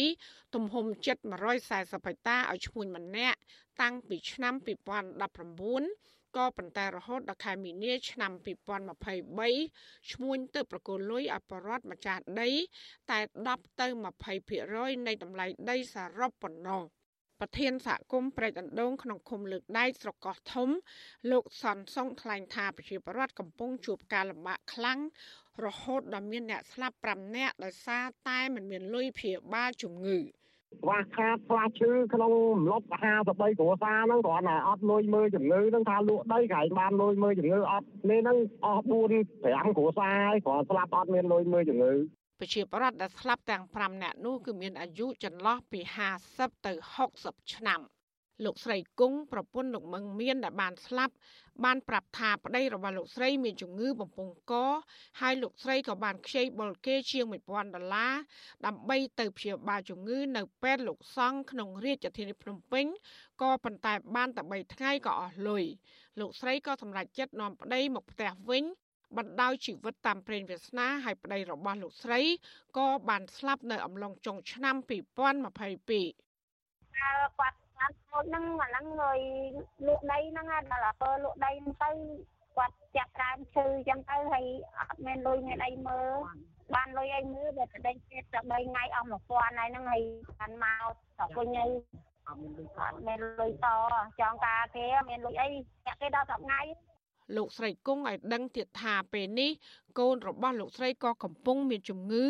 [0.54, 1.16] ទំហំជិត
[1.58, 3.38] 140ហិកតាឲ្យឈ្មួញម្នាក់
[3.82, 12.50] តាំងពីឆ្នាំ2019ក៏ប៉ុន្តែរហូតដល់ខែមីនាឆ្នាំ2023ឈ្មួញទៅប្រគល់លុយឲ្យបរដ្ឋម្ចាស់ដី
[13.10, 13.86] តែ10ទៅ
[14.46, 16.82] 20%នៃតម្លៃដីសរុបប៉ុណ្ណោះ
[17.40, 20.68] ប្រធានសហគមន៍ព្រែកអណ្ដូងក្នុងឃុំលើកដែកស្រុកកោះធំ
[21.30, 24.98] លោកសនសុងថ្លែងថាប្រជាពលរដ្ឋកំពុងជួបការលំបាកខ្លាំង
[25.66, 30.18] រហូតដល់មានអ្នកស្លាប់5នាក់ដោយសារតែមិនមានលុយព្យាបាលជំងឺ
[30.82, 32.32] ខ្វះខាតខ្វះឈឺក្នុង
[32.62, 32.86] ម្លប់
[33.20, 41.92] 53គ្រួសារហ្នឹងគ្រាន់តែអត់លុយមើលជំងឺហ្នឹងថាលក់ដីក្រែងបានលុយមើលជំងឺអត់នេះហ្នឹងអស់4 5គ្រួសារហើយគ្រាន់ស្លាប់អត់មានលុយមើលជំងឺ
[42.40, 45.80] ប្រជាប្រដ្ឋដែលស្លាប់ទាំង5នាក់នោះគឺមានអាយុចន្លោះពី
[46.22, 46.72] 50ទៅ
[47.12, 47.80] 60ឆ្នាំ។
[48.44, 51.14] លោកស្រីគង់ប្រពន្ធលោកមឹងមានដែលបានស្លាប់
[51.64, 54.54] បានប្រាប់ថាប្តីរបស់លោកស្រីមានជំងឺបំពង់ក
[55.20, 58.14] ហើយលោកស្រីក៏បានខ្ចីបុលគេជាង1000ដុល្លារ
[58.66, 62.86] ដើម្បីទៅព្យាបាលជំងឺនៅពេទ្យលោកសង្ឃក្នុងរាជធានីភ្នំពេញ
[63.42, 65.64] ក៏ប៉ុន្តែបានតែ3ថ្ងៃក៏អស់លុយ
[66.20, 68.64] លោកស្រីក៏សម្រេចចិត្តនាំប្តីមកផ្ទះវិញ
[69.18, 72.20] បណ្ដោយជីវិតតាមព្រេងវាសនាហើយប្តីរបស់លោកស្រី
[72.78, 76.30] ក៏បានស្លាប់នៅអំឡុងចុងឆ្នាំ2022
[77.40, 79.20] គាត់ បានខូចហ្នឹងអាហ្នឹងលុយ
[79.86, 81.90] លក់ដីហ្នឹងដល់អពើលក់ដីហ្នឹងទៅ
[82.56, 84.46] គាត់ចាប់ដើមឈឺអញ្ចឹងទៅហើយ
[84.78, 86.10] អត់មានលុយមានអីមើល
[86.74, 90.02] បានលុយអីមើលតែប្តីគេតែ3ថ្ងៃអស់1000ហើយហ្នឹងហើយ
[90.40, 91.70] បានមកទៅវិញហើយ
[92.26, 93.66] អត់មានលុយត
[94.20, 95.48] ចង់ការគេមានលុយអី
[95.86, 96.60] ចាក់គេដល់10ថ្ងៃ
[97.36, 99.50] លោកស្រីគង់ឲ្យដឹងទៀតថាពេលនេះ
[99.98, 102.24] កូនរបស់លោកស្រីក៏កំពុងមានជំងឺ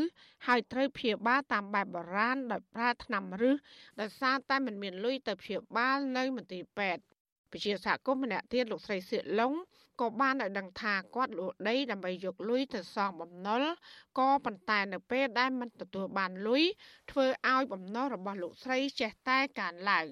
[0.47, 3.57] ហើយត្រូវព្យាបាលតាមបែបបុរាណដោយប្រើថ្នាំរឹស
[4.01, 7.03] ដោយសារតែមិនមានលុយទៅព្យាបាលនៅមន្ទីរពេទ្យ
[7.53, 9.53] ពជាសហគមន៍ម្នាក់ទៀតលោកស្រីសៀកឡុង
[10.01, 13.63] ក៏បានឲ្យដឹងថាគាត់លក់ដីដើម្បីយកលុយទៅសងបំណុល
[14.19, 16.63] ក៏ប៉ុន្តែនៅពេលដែលមិនទទួលបានលុយ
[17.11, 20.07] ធ្វើឲ្យបំណុលរបស់លោកស្រីចេះតែកើនឡើង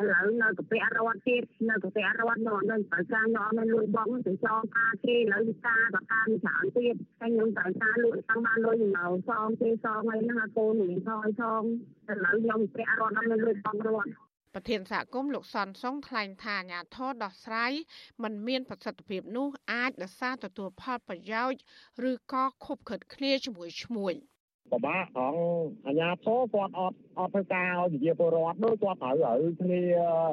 [0.00, 11.62] ឥឡូវនៅកាពះរត់ទៀតនៅកាពះរត់នោះនៅត្រូវការញ៉ាំនៅលុយបងទៅចងការគេឥឡូវវិការក៏តាមច្រើនទៀតហើយខ្ញុំត្រូវការលុយខាងបានលុយមកសងគេសងហើយហ្នឹងអាកូនមានថយសង
[12.10, 14.10] ឥឡូវខ្ញុំកាពះរត់នៅលុយបងរត់
[14.54, 17.72] ប្រធានសហគមន៍លោកសនសុងថ្លែងថាអាញាធរដោះស្រាយ
[18.22, 21.60] มันមានប្រសិទ្ធភាពនោះអាចដោយសារទទួលផលប្រយោជន៍
[22.10, 24.14] ឬក៏ខុបខិតគ្នាជាមួយឈ្មួញ
[24.70, 25.34] ពិបាកផង
[25.86, 29.80] អាជ្ញាធរគាត់អត់អត់ធ្វើការឲ្យប្រជាពលរដ្ឋដូចគាត់ត្រូវឲ្យគ្នា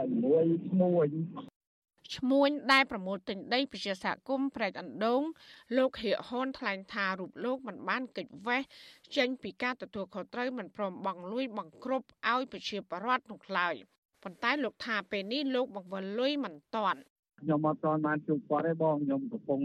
[0.09, 1.07] ជាមួយឈ្មួញ
[2.15, 5.21] ឈ្មួញដែលប្រមូលទិញដីប្រជាសហគមន៍ប្រែកអណ្ដូង
[5.77, 8.61] លោកហៀកហ៊ុនថ្លែងថារូបលោកមិនបានកិច្ចវេះ
[9.17, 13.75] ចេញពីការទទួលខុសត្រូវមិនព្រមបង់លុយបង់គ្រប់ឲ្យប្រជាពលរដ្ឋនោះឡើយ
[14.23, 17.01] ប៉ុន្តែលោកថាពេលនេះលោកបង្វិលលុយមិនតាន់
[17.41, 19.59] ខ្ញុំអត់ទាន់បានជួបគាត់ទេបងខ្ញុំកំពុង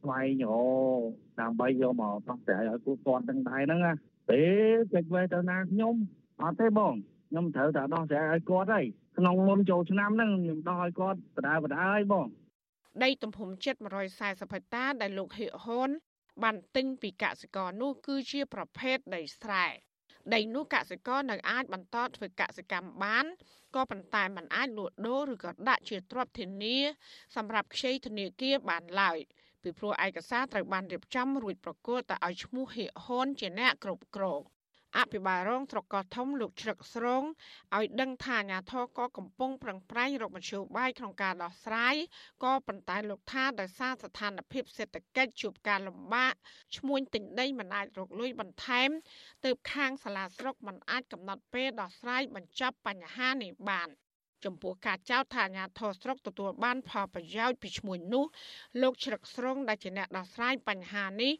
[0.00, 0.54] ស្វែងរ
[0.98, 1.00] ក
[1.40, 3.92] ដើម្បីយកមកដោះស្រាយឲ្យពួកគាត់ទាំងដែរហ្នឹងណា
[4.30, 4.44] ទេ
[4.92, 5.94] ពេចវេទៅណាខ្ញុំ
[6.42, 6.94] អត់ទេបង
[7.28, 8.86] ខ្ញុំត្រូវតែដោះស្រាយឲ្យគាត់ហើយ
[9.18, 12.26] ក្នុងមុនចូលឆ្នាំហ្នឹងខ្ញុំដោះឲ្យគាត់បដាបដាឲ្យបង
[13.04, 13.74] ដីទំហំជិត
[14.12, 15.90] 140ហិកតាដែលលោកហៀកហ៊ុន
[16.42, 19.66] បានទិញពីកសិករនោះគឺជាប្រភេទដីស្រែ
[20.34, 23.26] ដីនោះកសិករនៅអាចបន្តធ្វើកសិកម្មបាន
[23.74, 26.78] ក៏ប៉ុន្តែมันអាចលក់ដូរឬក៏ដាក់ជាទ្រព្យធានា
[27.36, 29.18] សម្រាប់ខ្ចីធនាគារបានឡើយ
[29.62, 34.40] ពីព្រោះឯកសារត្រូវបានរៀបចំរួចប្រកួតតែឲ្យឈ្មោះហៀកហ៊ុនជាអ្នកគ្រប់គ្រង
[34.98, 37.24] អភិបាលរងត្រកកធំលោកជ្រឹកស្រង
[37.76, 41.94] ឲ្យដឹងថាអាញាធរក៏កំពុងប្រឹងប្រែងរកមធ្យោបាយក្នុងការដោះស្រាយ
[42.44, 46.34] ក៏ប៉ុន្តែលោកថាដោយសារស្ថានភាពសេដ្ឋកិច្ចជួបការលំបាក
[46.76, 48.90] ឈ្មួញទិញដីមិនអាចរកលុយបន្ថែម
[49.44, 53.90] ទើបខាងសាលាស្រុកមិនអាចកំណត់ពេលដោះស្រាយបញ្ចប់បញ្ហានេះបាន
[54.44, 58.24] ចំពោះការចោទថាអាញាធរស្រុកទទួលបានផលប្រយោជន៍ពីឈ្មួញនោះ
[58.82, 61.32] លោកជ្រឹកស្រងដែលជាអ្នកដោះស្រាយបញ្ហានេះ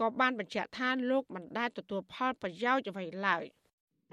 [0.00, 3.44] ក៏បានបញ្ជាក់ថាលោកមិនដែលទទួលផលប្រយោជន៍អ្វីឡើយ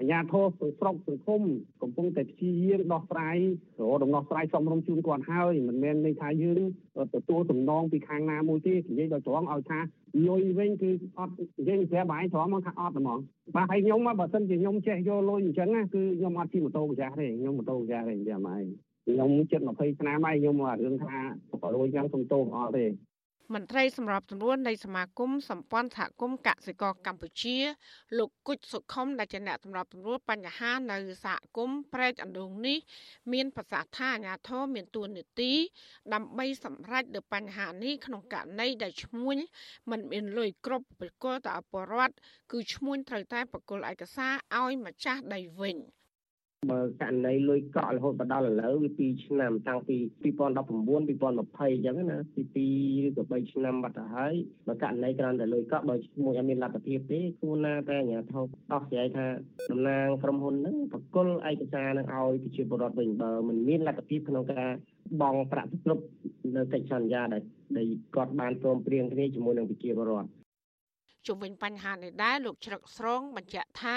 [0.00, 1.42] អាញាធរស្រុកសង្គម
[1.82, 3.36] កំពុងតែព្យាយាមដោះស្រាយ
[3.80, 6.60] រកដំណោះស្រាយសមរម្យជូនគាត់ហើយមិនមែនន័យថាយើង
[7.14, 9.78] ទទួលសំណងពីខាងណាមួយទេនិយាយដល់ត្រង់ឲ្យថា
[10.28, 13.18] លុយវិញគឺអត់និយាយប្រាប់បាយត្រង់មកថាអត់ហ្មង
[13.56, 18.62] បាទហើយខ្ញុំបើសិនជាខ្ញុំចេះយកលុយអញ្ចឹងណាគឺខ្ញុំអត់ជិះម៉ូតូម្ចាស់ទេខ្ញុំម៉ូតូម្ចាស់ទេចាំហើយ
[19.06, 21.16] ខ្ញុំជិត20ឆ្នាំហើយខ្ញុំអត់រឿងថា
[21.62, 22.86] បើលុយចឹងសុំទោសអត់ទេ
[23.54, 27.56] មន្ត្រីសម្របសម្រួលនៃសមាគមសម្ព័ន្ធសហគមន៍កសិករកម្ពុជា
[28.18, 32.78] លោកគុជសុខុមដែលជាអ្នកសម្របសម្រួលបញ្ហានៅសហគមន៍ប្រែកអណ្ដូងនេះ
[33.32, 35.52] មានប្រសាសន៍ថាអាញាធរមានទួនាទី
[36.14, 39.36] ដើម្បីសម្រេចលើបញ្ហានេះក្នុងករណីដែលឈ្មួញ
[39.90, 42.14] មិនមានលុយគ្រប់ប្រគល់ទៅអពរដ្ឋ
[42.52, 45.78] គឺឈ្មួញត្រូវតែប្រគល់ឯកសារឲ្យម្ចាស់ដីវិញ។
[46.70, 50.28] បើករណីលុយកក់រហូតមកដល់ឥឡូវវា2ឆ្នាំតាំងពី2019
[50.84, 52.18] 2020អញ្ចឹងណា
[52.54, 54.34] ពី2ឬក៏3ឆ្នាំបាត់ទៅហើយ
[54.66, 59.26] បើករណីគ្រាន់តែលុយកក់បើមួយអត់មានលទ្ធភាពទេគួរណាតែអាជ្ញាធរដោះស្រាយថា
[59.70, 64.68] តំណាងក្រុមហ៊ុនហ្នឹងបកគលឯកសារនឹងឲ្យប្រជាពលរដ្ឋវិញបើមិនមានលទ្ធភាពក្នុងការ
[65.20, 66.04] បង់ប្រាក់គ្រប់
[66.56, 67.42] នៅកិច្ចសន្យាដែល
[67.76, 70.28] ដែលគាត់បានព្រមព្រៀងគ្នាជាមួយនឹងប្រជាពលរដ្ឋ
[71.26, 73.84] ជុំវិញបញ្ហានេះដែរលោកជ្រឹកស្រងបញ្ជាក់ថ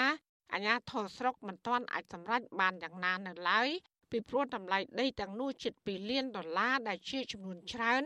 [0.54, 3.68] អាញាធរស្រុកមិនទាន់អាចសម្រេចបានយ៉ាងណានៅឡើយ
[4.10, 8.02] ពីព្រោះតម្លៃដីទាំងនោះជិត2លានដុល្លារដែលជាចំនួនច្រើន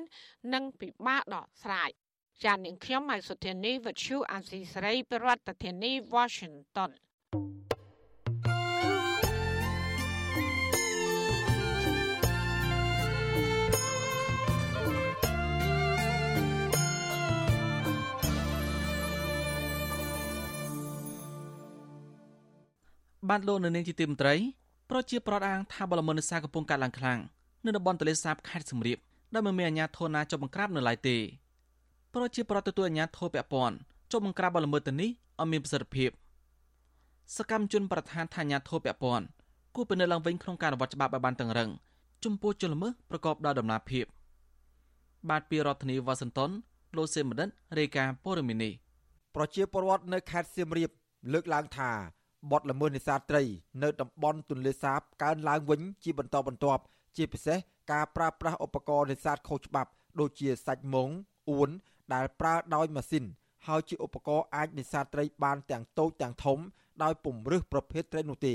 [0.54, 1.90] និងពិបាកដកស្រាយ
[2.44, 5.28] ចាននាងខ្ញុំម៉ៃសុធានីវិទ្យុអាស៊ីសេរីប្រ
[5.64, 6.90] ធានាធិបតី Washington
[23.28, 24.34] បានលោកនៅនាងជាទីមន្ត្រី
[24.90, 27.18] ប្រជាប្រដ្ឋអាងថាបលមននេសាកំពុងកាត់ឡើងខ្លាំង
[27.64, 28.98] នៅតំបន់ទន្លេសាបខេត្តសំរៀប
[29.34, 31.16] ដែលមិនមានអាជ្ញាធរណាចុះបង្ក្រាបនៅឡើយទេ
[32.14, 33.76] ប្រជាប្រដ្ឋទទួលអាជ្ញាធរពាក់ព័ន្ធ
[34.12, 36.10] ចុះបង្ក្រាបបលល្មើសទៅនេះអត់មានប្រសិទ្ធភាព
[37.36, 39.24] សកម្មជនប្រធានថាអាជ្ញាធរពាក់ព័ន្ធ
[39.74, 41.70] គួរពិនិត្យឡើងវិញក្នុងការអនុវត្តច្បាប់ឲ្យបានតឹងរឹង
[42.24, 44.04] ចំពោះជនល្មើសប្រកបដោយដំណាភាព
[45.30, 46.50] បាទពីរដ្ឋធានីវ៉ាស៊ីនតោន
[46.96, 47.48] លោកសេមដិន
[47.78, 48.72] រាយការណ៍ព័ត៌មាននេះ
[49.34, 50.90] ប្រជាពលរដ្ឋនៅខេត្តសៀមរាប
[51.32, 51.90] លើកឡើងថា
[52.50, 53.42] បទល្មើសនេសាទត្រី
[53.82, 56.82] នៅតំបន់ទន្លេសាបកើនឡើងវិញជាបន្តបន្ទាប់
[57.16, 57.58] ជាពិសេស
[57.92, 59.90] ការប្រើប្រាស់ឧបករណ៍នេសាទខុសច្បាប់
[60.20, 61.08] ដូចជាសាច់មុង
[61.50, 61.70] អួន
[62.14, 63.24] ដែលប្រើដោយម៉ាស៊ីន
[63.66, 66.58] ហើយជាឧបករណ៍អាចនេសាទត្រីបានទាំងតូចទាំងធំ
[67.02, 68.54] ដោយពុំរឹសប្រភេទត្រីនោះទេ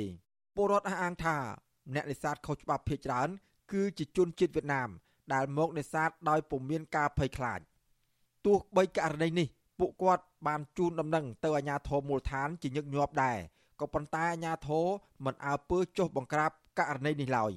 [0.56, 1.38] ពលរដ្ឋអះអាងថា
[1.94, 3.30] អ្នកនេសាទខុសច្បាប់ភ ieck ច្រើន
[3.72, 4.90] គឺជាជនជាតិវៀតណាម
[5.34, 7.60] ដែលមកនេសាទដោយពុំមានការភ័យខ្លាច
[8.46, 9.48] ទោះបីករណីនេះ
[9.80, 13.38] ពួកគាត់បានជូនដំណឹងទៅអាជ្ញាធរមូលដ្ឋានជាញឹកញាប់ដែរ
[13.82, 14.86] ក៏ប៉ុន្តែអាជ្ញាធរ
[15.26, 17.52] មិនអើពើចុះបង្ក្រាបករណីនេះឡើយ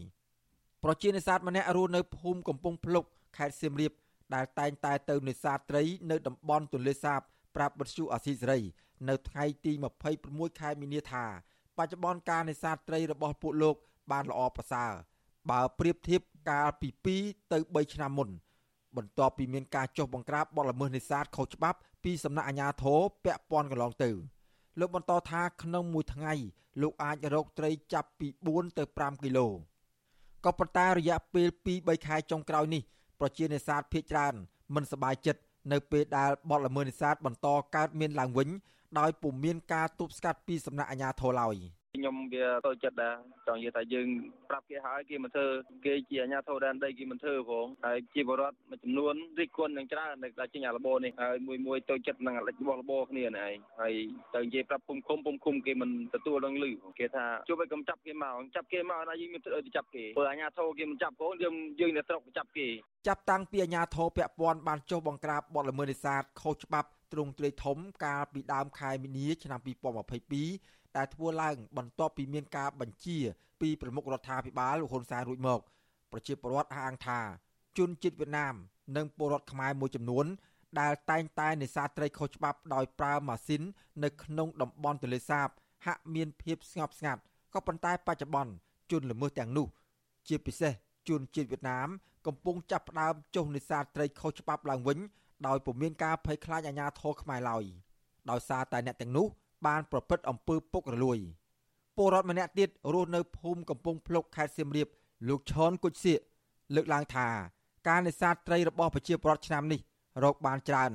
[0.84, 3.04] ប្រជានេសាទម្នាក់រស់នៅភូមិកំពង់ភ្លុក
[3.36, 3.92] ខេត្តសៀមរាប
[4.34, 7.20] ដែលតែងតែទៅនេសាទត្រី នៅតំបន់ទន្លេសាប
[7.56, 8.60] ប្រាប់បទសុអាស៊ីសេរី
[9.08, 9.72] នៅថ្ងៃទី
[10.16, 11.24] 26ខែមីនាថា
[11.78, 13.76] បច្ចុប្បន្នការនេសាទត្រីរបស់ពួកលោក
[14.12, 14.92] បានល្អប្រសើរ
[15.50, 16.20] បើប្រៀបធៀប
[16.50, 16.88] កាលពី
[17.20, 18.28] 2ទៅ3ឆ្នាំមុន
[18.96, 24.10] បន្ទាប់ពីមានការចុះបង្ក្រាបបទល្មើសនេសាទខុសច្បាប់ពីសំណាក់អាជ្ញាធរពាក់ព័ន្ធកន្លងទៅ
[24.78, 26.32] លោកបន្តថាក្នុងមួយថ្ងៃ
[26.82, 29.46] លោកអាចរកត្រីចាប់ពី4ទៅ5គីឡូ
[30.44, 32.82] ក៏ប៉ុន្តែរយៈពេល2-3ខែចុងក្រោយនេះ
[33.20, 34.34] ប្រជានេសាទភ ieck ច្រើន
[34.74, 35.40] មិនសប្បាយចិត្ត
[35.72, 38.48] នៅពេលដែលបទល្មើសនេសាទបន្តកើតមានឡើងវិញ
[38.98, 41.56] ដោយពុំមានការទប់ស្កាត់ពីសំណាក់អាជ្ញាធរឡើយ
[42.04, 44.06] ខ្ញុំវាតូចចិត្តដែរចង់និយាយថាយើង
[44.50, 45.46] ប្រាប់គេហើយគេមិនធ្វើ
[45.84, 53.94] គេជាអាជ្ញាធរដែនដីគេមិនធ្វើផងហើយជាបរដ្ឋមួយចំនួនរិះគន់នឹងច្រើនដែលចេញអាលបោនេះហើយមួយមួយតូចចិត្តនឹងអាលិចរបស់លបោគ្នានេះឯងហើយ
[54.34, 62.68] ទៅនិយាយប្រាប់ភូមិឃុំភូមិឃុំគេមិនទទួលនឹងលឺគេថាជួយឲ្យកុំចាប់គេមកចាប់គេមកណាយើងមានត្រូវទៅចាប់គេព្រោះអាជ្ញាធរគេមិនចាប់ផងយើងយើងនៅស្រុកចាប់គេ
[63.08, 73.18] ចាប់តាំងពីអាជ្ញាធរពាក់ព័ន្ធបានចុះបង្ក្រាបបទល្មើសនេសាទខុសច្បាប់ទ្រង់ទ្រាយធំកាលពីដើមខែមីនាឆ្នាំ2022 ដែលធ្វើឡើងបន្ទាប់ពីមានការបញ្ជា
[73.60, 75.60] ពីប្រមុខរដ្ឋាភិបាលលោកហ៊ុនសែនរួចមក
[76.12, 77.20] ប្រជាពលរដ្ឋអះអាងថា
[77.78, 78.54] ជនជាតិវៀតណាម
[78.96, 80.26] និងពលរដ្ឋខ្មែរមួយចំនួន
[80.80, 83.62] ដែលតែងតែនេសាទត្រីខុសច្បាប់ដោយប្រើម៉ាស៊ីន
[84.04, 85.48] នៅក្នុងតំបន់ទន្លេសាប
[85.86, 87.20] ហាក់មានភាពស្ងប់ស្ងាត់
[87.54, 88.52] ក៏ប៉ុន្តែបច្ចុប្បន្ន
[88.90, 89.66] ជនល្មើសទាំងនោះ
[90.28, 90.72] ជាពិសេស
[91.08, 91.88] ជនជាតិវៀតណាម
[92.26, 94.98] កំពុងចាប់ផ្ដើមចុះនេសាទត្រីខុសច្បាប់ឡើងវិញ
[95.46, 97.64] ដោយពុំមានការភ័យខ្លាចអាជ្ញាធរខ្មែរឡើយ
[98.30, 99.26] ដោយសារតែអ្នកទាំងនោះ
[99.66, 101.18] បានប្រព្រឹត្តអំពើពុករលួយ
[101.96, 104.88] ពលរដ្ឋម្នាក់ទៀតរស់នៅភូមិកំពង់ភ្លុកខេត្តសៀមរាប
[105.28, 106.20] លោកឈនគុជសៀក
[106.74, 107.28] លើកឡើងថា
[107.88, 109.80] ការនេសាទត្រីរបស់ប្រជាពលរដ្ឋឆ្នាំនេះ
[110.24, 110.92] រកបានច្រើន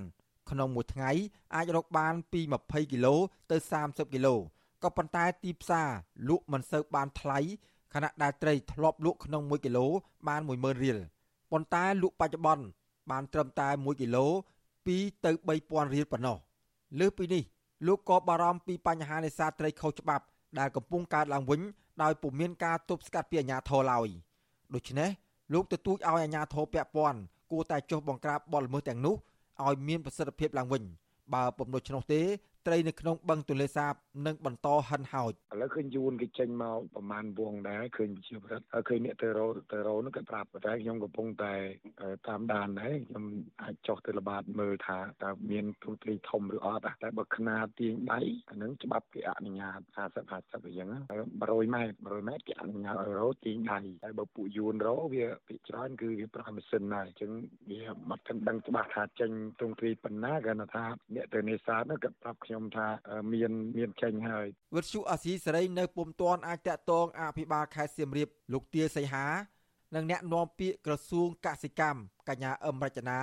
[0.49, 1.11] ក្នុងមួយថ្ងៃ
[1.55, 3.15] អាចរកបានពី20គីឡូ
[3.51, 4.35] ទៅ30គីឡូ
[4.83, 5.89] ក៏ប៉ុន្តែទីផ្សារ
[6.29, 7.39] លក់មិនសូវបានថ្លៃ
[7.93, 9.85] ខណៈដែលត្រីធ្លាប់លក់ក្នុង1គីឡូ
[10.27, 10.97] បាន10000រៀល
[11.51, 12.65] ប៉ុន្តែលក់បច្ចុប្បន្ន
[13.11, 14.25] បានត្រឹមតែ1គីឡូ
[14.75, 16.37] 2ទៅ3000រៀលប៉ុណ្ណោះ
[16.99, 17.43] លើសពីនេះ
[17.87, 20.25] លោកក៏បារម្ភពីបញ្ហានេសាទត្រីខុសច្បាប់
[20.59, 21.61] ដែលកំពុងកើតឡើងវិញ
[22.03, 24.09] ដោយពុំមានការទប់ស្កាត់ពីអាជ្ញាធរឡើយ
[24.75, 25.09] ដូច្នេះ
[25.53, 27.19] លោកទទូចឲ្យអាជ្ញាធរពាក់ព័ន្ធ
[27.51, 29.15] គួរតែចុះបង្ក្រាបបទល្មើសទាំងនោះ
[29.67, 30.83] ឲ្យមានប្រសិទ្ធភាពឡើងវិញ
[31.33, 32.21] បើពុំដូច្នោះទេ
[32.69, 33.93] ត្រីនៅក្នុងបឹងទន្លេសាប
[34.27, 41.53] នឹងបន្តហិនហោចឥឡូវឃើញយួនគេចេញមកប្រមាណវងដែរឃើញជាប្រិទ្ធហើយឃើញអ្នកទៅរោទៅរោនោះក៏ប្រាប់តែខ្ញុំកំពុងតែ
[42.27, 43.23] តាមដានដែរខ្ញុំ
[43.61, 50.89] អាចចុះទៅល្បាតមើលថាតើមានទូត្រីធំឬអត់តែបើខ្នាតទាញដៃអានឹងច្បាប់គេអនុញ្ញាត50 50អញ្ចឹង
[51.41, 57.31] 100ម៉ែត្រ100ម៉ែត្រគេអនុញ្ញាតឲ្យរោទាញដៃតែបើពួកយួនរោវាពីច្រើនគឺវាប្រើម៉ាស៊ីនដែរអញ្ចឹង
[57.69, 62.87] វាមិនទាន់ដឹងច្បាស់ថាចេញទូត្រីប៉ុណ្ណាគាត់ថាអ្នកទៅនេសាទនោះគាត់ប្រាប់ខ្ញុំថា
[63.33, 69.25] មានមានចេញហើយវិទ្យុអាស៊ីសេរីនៅពុំទាន់អាចតាក់ទងអភិបាលខេត្តសៀមរាបលោកទាសីហា
[69.95, 71.99] និងអ្នកនាំពាក្យក្រសួងកសិកម្ម
[72.29, 73.19] កញ្ញាអឹមរចនា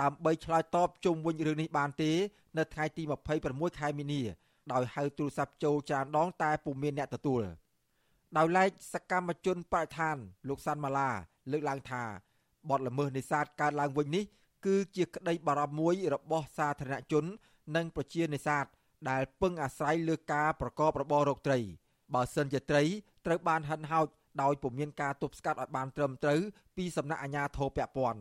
[0.00, 2.12] ដើម្បីឆ្លើយតបជុំវិញរឿងនេះបានទេ
[2.58, 3.02] នៅថ្ងៃទី
[3.42, 4.22] 26ខែមីនា
[4.72, 7.42] ដោយហៅទូរស័ព្ទចូលច្រើនដងតែពុំមានអ្នកទទួល
[8.36, 10.16] ដោយឡែកសកម្មជនបរិស្ថាន
[10.48, 11.10] លោកសាន់ម៉ាឡា
[11.52, 12.02] លើកឡើងថា
[12.70, 14.24] បទល្មើសនេសាទកើតឡើងវិញនេះ
[14.66, 17.24] គឺជាក្តីបារម្ភមួយរបស់សាធារណជន
[17.76, 18.64] និងប្រជានេសាទ
[19.10, 21.58] ដែលពឹងអាស្រ័យលើការប្រកបរបររកត្រី
[22.14, 22.82] បើសិនជាត្រី
[23.26, 24.06] ត្រូវបានហិនហោច
[24.42, 26.40] ដោយពុំមានការទប់ស្កាត់ឲ្យបានត្រឹមត្រូវ
[26.76, 28.20] ពីសំណាក់អាជ្ញាធរពាក់ព័ន្ធ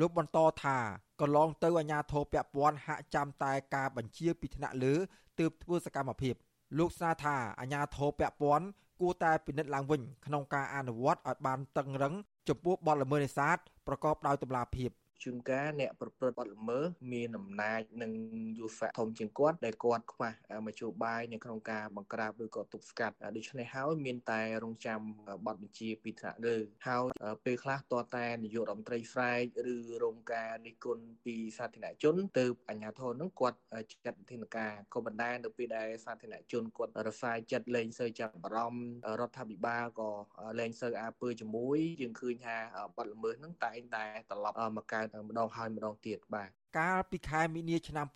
[0.00, 0.76] លោកបន្តថា
[1.20, 4.94] កន្លងទៅអាជ្ញាធរពាក់ព័ន្ធហាក់ចាំតែការបញ្ជាពីថ្នាក់លើ
[5.38, 6.34] ទើបធ្វើសកម្មភាព
[6.78, 8.66] លោកស្នើថាអាជ្ញាធរពាក់ព័ន្ធ
[9.00, 12.14] គួរតែពិនិត្យឡើងវិញក្នុងការអនុវត្តឲ្យបានតឹងរឹង
[12.48, 14.90] ចំពោះបទល្មើសនេសាទប្រកបដោយតម្លាភាព
[15.22, 18.12] ជួនកាលអ្នកប្រព្រឹត្តបទល្មើសមានអំណាចនិង
[18.58, 20.30] យុស័កធំជាងគាត់ដែលគាត់ខ្វះ
[20.66, 25.00] មធ្យោបាយនៅក្នុងការបង្ក្រាបឬក៏ទប់ស្កាត់ដូច្នេះហើយមានតែរងចាំ
[25.46, 26.56] បទបញ្ជាពីថ្នាក់លើ
[26.86, 27.04] ហើយ
[27.44, 29.42] ពេលខ្លះតតែនាយករដ្ឋមន្ត្រីស្រែក
[29.74, 33.58] ឬរងការរិះគន់ពីសាធារណជនទៅអាជ្ញាធរនឹងគាត់
[34.04, 38.88] ចាត់វិធានការក៏ប៉ុន្តែនៅពេលដែលសាធារណជនគាត់រសាយចិត្តលែងសូវចាប់អារម្មណ៍
[39.20, 40.10] រដ្ឋាភិបាលក៏
[40.58, 42.56] លែងសូវអើពើជាមួយយើងឃើញថា
[42.96, 46.48] បទល្មើសនឹងតែងតែត្រឡប់មកកើតម្ដងហើយម្ដងទៀតបាទ
[46.78, 48.06] កាលពីខែមីនាឆ្នាំ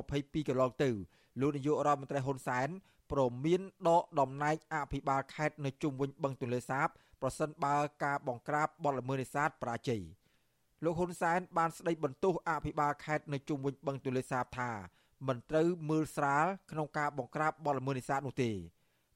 [0.00, 0.90] 2022កន្លងទៅ
[1.40, 2.68] លោកនាយករដ្ឋមន្ត្រីហ៊ុនសែន
[3.12, 6.88] ព្រមមានដកតំណែងអភិបាលខេត្តនៅជុំវិញបឹងទន្លេសាប
[7.22, 10.02] ប្រសិនបើការបង្ក្រាបបទល្មើសនេសាទបរាជ័យ
[10.84, 14.70] លោកហ៊ុនសែនបានស្ដីបន្ទោសអភិបាលខេត្តនៅជុំវិញបឹងទន្លេសាបថា
[15.28, 18.50] មិនត្រូវមើលស្រាលក្នុងការបង្ក្រាបបទល្មើសនេសាទនោះទេ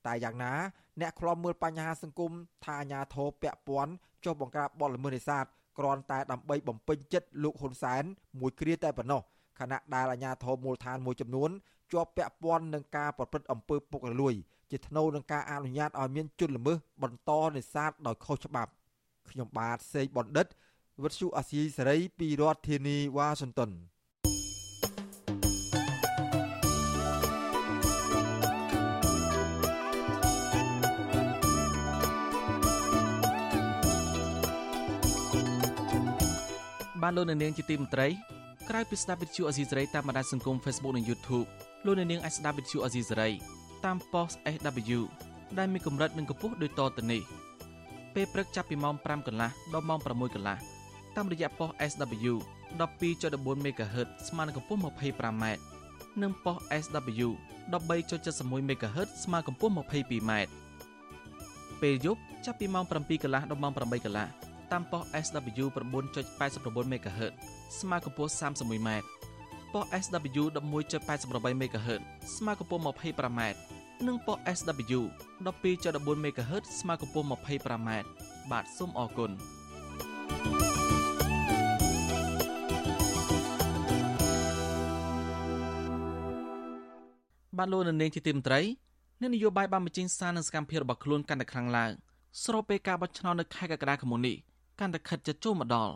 [0.07, 0.53] តែយ៉ាងណា
[1.01, 2.33] អ្នកខ្លំមើលបញ្ហាសង្គម
[2.65, 3.93] ថាអាញាធរពាក់ព័ន្ធ
[4.25, 5.45] ចុះបង្ក្រាបបទល្មើសនេសាទ
[5.79, 8.05] គ្រាន់តែដើម្បីបំពេញចិត្តលោកហ៊ុនសែន
[8.41, 9.21] មួយគ្រាតែប៉ុណ្ណោះ
[9.61, 11.51] ខណៈដែលអាជ្ញាធរមូលដ្ឋានមួយចំនួន
[11.93, 14.35] ជាប់ពាក់ព័ន្ធនឹងការប្រព្រឹត្តអំពើពុករលួយ
[14.71, 18.71] ជាថ្នូវនឹងការអនុញ្ញាតឲ្យមានជនល្មើសបន្តនេសាទដោយខុសច្បាប់
[19.31, 20.47] ខ្ញុំបាទសេកបណ្ឌិត
[21.03, 23.71] វិទ្យុអាស៊ីសេរីពីរដ្ឋធានីវ៉ាស៊ីនតោន
[37.07, 38.09] បានលោកនៅនាងជាទីមន្ត្រី
[38.69, 41.47] ក្រៅពីស្ដាប់វិទ្យុអេស៊ីសេរីតាមបណ្ដាញសង្គម Facebook និង YouTube
[41.85, 43.31] លោកនៅនាងអាចស្ដាប់វិទ្យុអេស៊ីសេរី
[43.85, 45.01] តាម post SW
[45.59, 47.23] ដែលមានកម្រិតនិងកម្ពស់ដូចតទៅនេះ
[48.15, 50.57] ពេលព្រឹកចាប់ពីម៉ោង5កន្លះដល់ម៉ោង6កន្លះ
[51.17, 52.35] តាមរយៈ post SW
[52.79, 55.45] 12.14 MHz ស្មើនឹងកម្ពស់ 25m
[56.23, 57.29] និងប៉ុស SW
[57.73, 60.33] 13.71 MHz ស្មើកម្ពស់ 22m
[61.83, 67.33] ពេលយប់ចាប់ពីម៉ោង7កន្លះដល់ម៉ោង8កន្លះ តាមប៉ុស SW 9.89 MHz
[67.81, 68.89] ស្មើកម្ពស់ 31m
[69.73, 72.01] ប៉ុស SW 11.88 MHz
[72.37, 73.41] ស្មើកម្ពស់ 25m
[74.07, 75.01] និងប៉ុស SW
[75.47, 77.91] 12.14 MHz ស្មើកម្ពស់ 25m
[78.51, 79.31] បាទសូមអរគុណ
[87.59, 88.61] បានលោកនៅនាងជាទីមន្ត្រី
[89.21, 91.93] អ្នកនយោបាយបានបញ្ចេញសារនឹងសកម្មភាពរបស់ខ្លួនកាន់តែខ្លាំងឡើង
[92.45, 94.37] ស្របពេលការបោះឆ្នោតនៅខែកក្កដាខាងមុខនេះ
[94.81, 95.95] កាន់តែខិតជិតចូលមកដល់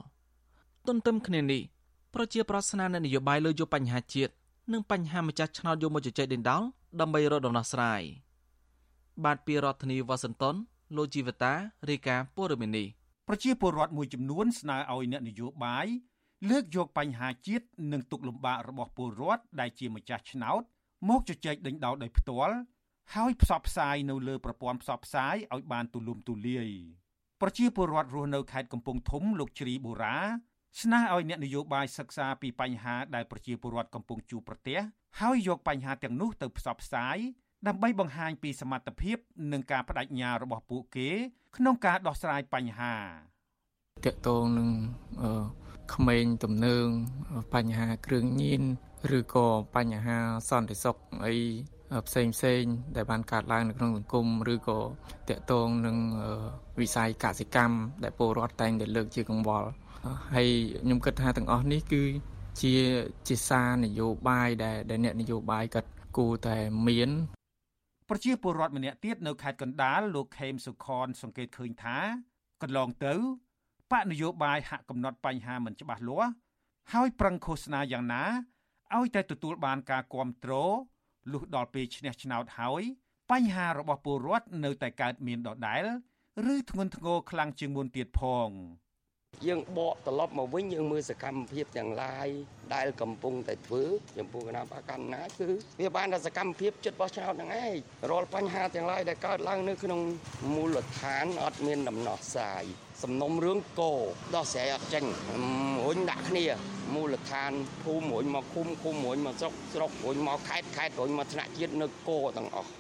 [0.87, 1.63] ទន្ទឹមគ្នានេះ
[2.15, 4.33] ប្រជាប្រដ្ឋស្នើអ្នកនយោបាយលើយកបញ្ហាជាតិ
[4.73, 6.63] និងបញ្ហាម្ចាស់ឆ្នោតយកមកជជែកដេញដោល
[7.01, 8.03] ដើម្បីរកដំណោះស្រាយ
[9.25, 10.55] បាទពីរដ្ឋធានីវ៉ាស៊ីនតោន
[10.97, 11.53] លោកជីវតា
[11.89, 12.87] រាយការណ៍ព័ត៌មាននេះ
[13.29, 15.87] ប្រជាពលរដ្ឋមួយចំនួនស្នើឲ្យអ្នកនយោបាយ
[16.51, 20.63] លើកយកបញ្ហាជាតិនិងទុកលំបាករបស់ពលរដ្ឋដែលជាម្ចាស់ឆ្នោត
[21.09, 22.57] មកជជែកដេញដោលដោយផ្ទាល់
[23.15, 26.71] ហើយផ្សព្វផ្សាយនៅលើប្រព័ន្ធផ្សព្វផ្សាយឲ្យបានទូលំទូលាយ
[27.41, 30.17] ប្រជាពលរដ្ឋរស់នៅខេត្តកំពង់ធំលោកជ្រីបូរ៉ា
[30.81, 34.79] ស្នើឲ្យអ្នកនយោបាយសិក្សាពីបញ្ហាដែលប្រជាពលរដ្ឋកំពុងជួបប្រទះ
[35.21, 37.19] ហើយយកបញ្ហាទាំងនោះទៅផ្សព្វផ្សាយ
[37.69, 39.19] ដើម្បីបង្ហាញពីសមត្ថភាព
[39.53, 41.09] និងការបដិញ្ញារបស់ពួកគេ
[41.57, 42.97] ក្នុងការដោះស្រាយបញ្ហា
[44.05, 44.69] តកតងនឹង
[45.95, 46.87] ក្មេងទំនើង
[47.55, 48.63] បញ្ហាគ្រឿងញៀន
[49.19, 50.19] ឬក៏បញ្ហា
[50.51, 51.37] សន្តិសុខអី
[52.09, 52.63] ផ្សេងផ្សេង
[52.97, 54.79] ដែលបានកើតឡើងនៅក្នុងសង្គមឬក៏
[55.29, 55.97] តកតងនឹង
[56.81, 59.69] វិស័យកសិកម្មដែលពលរដ្ឋតែងតែលើកជាកង្វល់
[60.35, 60.49] ហើយ
[60.85, 62.03] ខ្ញុំគិតថាទាំងអស់នេះគឺ
[62.63, 62.75] ជា
[63.29, 66.57] ជាសារនយោបាយដែលដែលអ្នកនយោបាយគាត់គួរតែ
[66.89, 67.11] មាន
[68.09, 71.97] ប្រជាពលរដ្ឋម្នាក់ទៀតនៅខេត្តកណ្ដាលលោកខេមសុខន សង្កេតឃើញថា
[72.63, 73.15] កន្លងទៅ
[73.91, 76.31] បកនយោបាយហាក់កំណត់បញ្ហាមិនច្បាស់លាស់
[76.93, 78.25] ហើយប្រឹងឃោសនាយ៉ាងណា
[78.97, 80.75] ឲ្យតែទទួលបានការគ្រប់គ្រង
[81.33, 82.83] លុះដល់ពេលឈ្នះឆ្នោតហើយ
[83.31, 85.85] បញ្ហារបស់ពលរដ្ឋនៅតែកើតមានដដែល
[86.55, 88.51] ឬធ្ងន់ធ្ងរខ្លាំងជាងមុនទៀតផង
[89.47, 92.29] យើងបកត្រឡប់មកវិញយើងមើលសកម្មភាពទាំងឡាយ
[92.75, 93.83] ដែលកំពុងតែធ្វើ
[94.19, 95.49] ចំពោះគណៈបកកណ្ណាគឺ
[95.81, 97.75] វាបានតែសកម្មភាពចិត្តបោះឆ្នោតហ្នឹងឯង
[98.11, 100.01] រាល់បញ្ហាទាំងឡាយដែលកើតឡើងនៅក្នុង
[100.55, 102.65] មូលដ្ឋានអត់មានដំណោះស្រាយ
[103.03, 103.93] សំណុំរឿងកោ
[104.35, 105.05] ដោះស្រាយអត់ចេញ
[105.85, 106.45] រុញដាក់គ្នា
[106.95, 112.71] មូលដ្ឋានភូមិរុញមកឃុំឃុំរុញមកស្រុកស្រុករុញមកខេត្តខេត្តរុញមកថ្នាក់ជាតិនៅកោទាំងអស់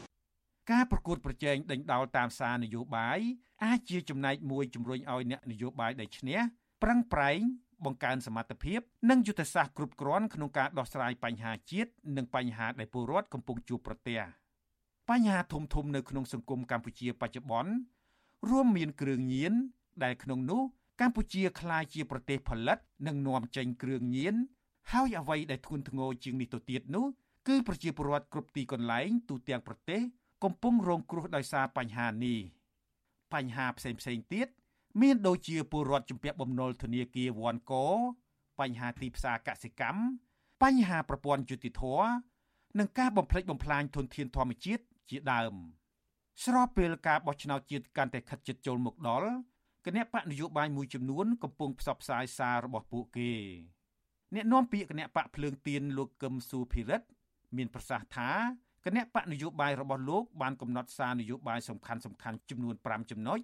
[0.70, 3.18] ការប្រកួតប្រជែងដេញដោលតាមសារនយោបាយ
[3.64, 6.38] អាចជាចំណែកមួយជំរុញឲ្យអ្នកនយោបាយដែលឈ្នះ
[6.82, 7.38] ប្រឹងប្រែង
[7.84, 14.20] បង្កើនសមត្ថភាព និងយុទ្ធសាស្ត្រគ្រប់គ្រាន់ក្នុងការដោះស្រាយបញ្ហាជាតិនិងបញ្ហាដែលពលរដ្ឋកំពុងជួបប្រទះ
[15.10, 17.72] បញ្ហាធំធំនៅក្នុងសង្គមកម្ពុជាបច្ចុប្បន្ន
[18.50, 19.54] រួមមានគ្រឿងញៀន
[20.04, 20.62] ដែលក្នុងនោះ
[21.00, 24.34] កម្ពុជាក្លាយជាប្រទេសផលិតនិងនាំចេញគ្រឿងញៀន
[24.92, 27.06] ហើយអ្វីដែលធ្ងន់ធ្ងរជាងនេះទៅទៀតនោះ
[27.48, 30.00] គឺប្រជាពលរដ្ឋគ្រប់ទីកន្លែងទូទាំងប្រទេស
[30.44, 32.38] កំពុងរងគ្រោះដោយសារបញ្ហានេះ
[33.34, 34.48] បញ្ហាផ្សេងផ្សេងទៀត
[35.00, 37.74] មានដូចជាពលរដ្ឋជំពាក់បំណុលធនាគារវ៉ាន់ក
[38.60, 40.02] បញ្ហាទីផ្សារកសិកម្ម
[40.62, 41.82] បញ្ហាប្រព័ន្ធយុតិធធ
[42.78, 45.54] និងការបំផ្លិចបំផ្លាញធនធានធម្មជាតិជាដើម
[46.44, 49.30] ស្របពេលការបោះឆ្នោតជាតិកាន់តែខិតជិតចូលមកដល់
[49.86, 53.32] គណៈបកនយោបាយមួយចំនួនកំពុងផ្សព្វផ្សាយសាររបស់ពួកគេ
[54.34, 57.06] អ្នកនាំពាក្យគណៈបកភ្លើងទៀនលោកកឹមសុភិរិទ្ធ
[57.56, 58.30] មានប្រសាសន៍ថា
[58.84, 63.38] គណៈបកនយោបាយរបស់លោកបានកំណត់សារនយោបាយសំខាន់សំខាន់ចំនួន5ចំណុច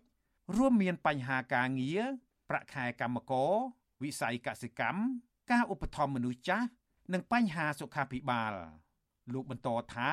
[0.57, 2.03] រួមមានបញ្ហាការងារ
[2.51, 3.53] ប្រាក់ខែកម្មករ
[4.03, 5.01] វិស័យកសិកម្ម
[5.51, 6.67] ការឧបត្ថម្ភមនុស្សចាស់
[7.13, 8.55] និងបញ្ហាសុខាភិបាល
[9.33, 10.11] លោកបន្តថា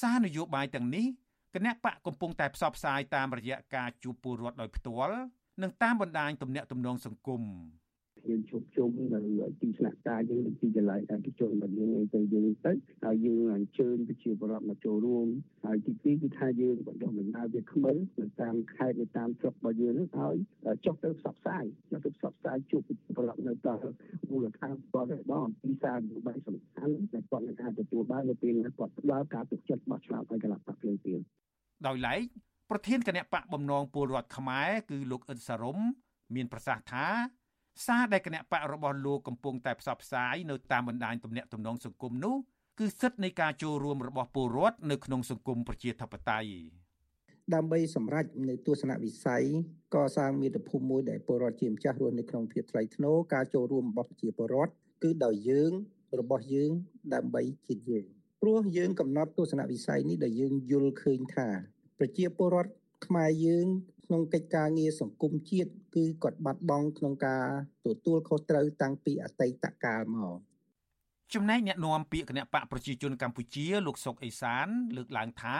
[0.00, 1.06] សារនយោបាយទាំងនេះ
[1.54, 5.18] គណៈបកកំពុងតែផ្សព្វផ្សាយតាមរយៈការជួបពលរដ្ឋដោយផ្ទាល់
[5.60, 7.42] និងតាមបណ្ដាញទំនាក់ទំនងសង្គម
[8.28, 9.20] យើងជួបជុំនៅ
[9.60, 12.72] ទីស្នាក់ការយើងទីកន្លែងឯកជនរបស់យើងអីទៅយើងទៅ
[13.04, 15.26] ហើយយើងអញ្ជើញប្រជាពលរដ្ឋមកចូលរួម
[15.64, 20.34] ហើយទីពីរគឺថាយើងបន្តដំណើរវាគ្មិននៅតាមខេត្តនៅតាមស្រុករបស់យើងហ្នឹងហើយ
[20.84, 23.78] ចុះទៅផ្សព្វផ្សាយចុះទៅផ្សព្វផ្សាយជួបប្រជាពលរដ្ឋនៅតាម
[24.30, 31.20] មូលដ្ឋានគាត់របស់អំពីសារនយោបាយសំខាន់ដែលគាត់នឹងអាចទទួលបាននៅពេលគាត់ផ្ដល់ការទុកចិត្តបោះឆ្នោតឲ្យគណៈបកភ្លើងទៀន
[31.86, 32.22] ដោយឡែក
[32.70, 35.78] ប្រធានគណៈបកបំណងពលរដ្ឋខ្មែរគឺលោកអ៊ិនសារ៉ុម
[36.34, 37.06] មានប្រសាសន៍ថា
[37.86, 42.36] សារដែលគណៈបករបស់លោកកំពុងតែផ្សព្វផ្សាយនៅតាមបណ្ដាញទំនាក់ទំនងសង្គមនោះ
[42.78, 46.52] គឺសិទ្ធិនៃការចូលរួមរបស់ពលរដ្ឋនៅក្នុងសង្គមប្រជាធិបតេយ្យ
[47.54, 49.44] ដើម្បីសម្រេចនៅទស្សនវិស័យ
[49.94, 55.72] កសាងមាតុភូមិមួយដែលពលរដ្ឋជាម្ចាស់រស់នៅក្នុងភាពថ្លៃថ្នូរការចូលរួមរបស់ប្រជាពលរដ្ឋគឺដោយយើង
[56.20, 56.70] របស់យើង
[57.14, 58.04] ដើម្បីជាតិយើង
[58.42, 61.48] ព្រោះយើងកំណត់ទស្សនវិស័យនេះដែលយើងយល់ឃើញថា
[62.02, 62.72] ប្រជាពលរដ្ឋ
[63.06, 63.66] ខ្មែរយើង
[64.06, 67.44] ក្នុងកិច្ចការងារសង្គមជាតិគឺគាត់បាត់បង់ក្នុងការ
[67.86, 70.38] ទទួលខុសត្រូវតាំងពីអតីតកាលមក
[71.34, 75.56] ចំណែកអ្នកនាំពាក្យគណៈបកប្រជាជនកម្ពុជាលោកសុកអេសាន លើកឡើងថា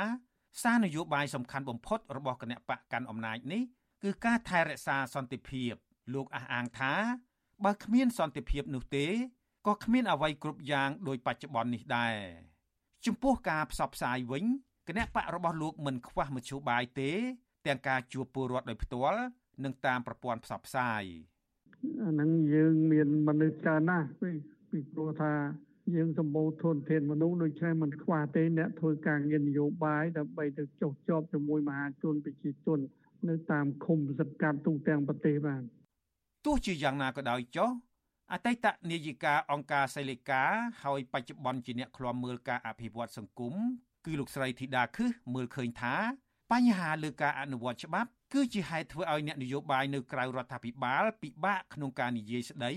[0.62, 3.62] សារនយោបាយសំខាន់បំផុតរបស់គណៈបកកាន់អំណាចនេះ
[4.02, 5.72] គឺការថែរក្សាសន្តិភាព
[6.14, 6.94] លោកអះអាងថា
[7.64, 9.06] បើគ្មានសន្តិភាពនោះទេ
[9.66, 12.16] ក៏គ្មានអ្វីគ្រប់យ៉ាងដោយបច្ចុប្បន្ននេះដែរ
[13.06, 14.44] ចំពោះការផ្សព្វផ្សាយវិញ
[14.88, 17.10] គណៈបករបស់លោកមិនខ្វះមធ្យោបាយទេ
[17.66, 19.20] ទាំងការជួបពលរដ្ឋដោយផ្ទាល់
[19.64, 21.02] និងតាមប្រព័ន្ធផ្សព្វផ្សាយ
[22.02, 25.32] អាហ្នឹងយើងមានមនុស្សច្រើនណាស់ពីព្រោះថា
[25.94, 32.78] យើងសម្បូរធនធានមនុស្សដូច្នេះមិនខ្វះទេអ្នកធ្វើការងារនយោបាយដើម្បីទៅចុះជាប់ជាមួយមហាជនប្រជាជន
[33.28, 35.62] នៅតាមឃុំសង្កាត់ទូទាំងប្រទេសបាន
[36.46, 37.70] ទោះជាយ៉ាងណាក៏ដោយចុះ
[38.32, 40.42] អតីតនាយិកាអង្គការសីលីកា
[40.84, 43.54] ហើយបច្ចុប្បន្នជាអ្នកឃ្លាំមើលការអភិវឌ្ឍសង្គម
[44.04, 45.94] គឺលោកស្រីធីតាខឹសមើលឃើញថា
[46.52, 52.72] បញ្ហាលើការអនុវត្តច្បាប់គឺជាហេតុធ្វើឲ្យអ្នកនយោបាយនៅក្រៅរដ្ឋាភិបាលពិបាកក្នុងការនិយាយស្ដី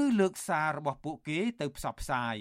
[0.00, 2.36] ឬលើកសាររបស់ពួកគេទៅផ្សព្វផ្សាយ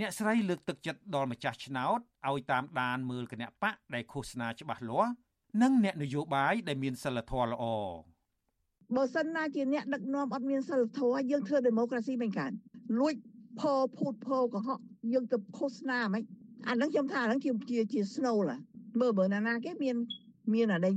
[0.00, 1.98] អ្នកស្រីលើកទឹកចិត្តដល់ម្ចាស់ឆ្នោត
[2.28, 5.12] ឲ្យតាមដានមើលគណៈបកដែលឃោសនាច្បាស់លាស់
[5.62, 7.64] និងអ្នកនយោបាយដែលមានសិលធម៌ល្អ
[8.94, 12.52] បើសិនណាជាអ្នកដឹកនាំអត់មានសិលធម៌យើងធ្វើដេម៉ូក្រាស៊ីមិនកើត
[13.00, 13.14] លួច
[13.60, 14.78] ផោភូតផោកុហក
[15.12, 16.22] យើងទៅឃោសនាមិន
[16.68, 18.56] អានឹងខ្ញុំថាអានឹងជាជាជា snow ឡា
[19.00, 19.96] មើលបើណាណាគេមាន
[20.54, 20.94] មានអាដេញ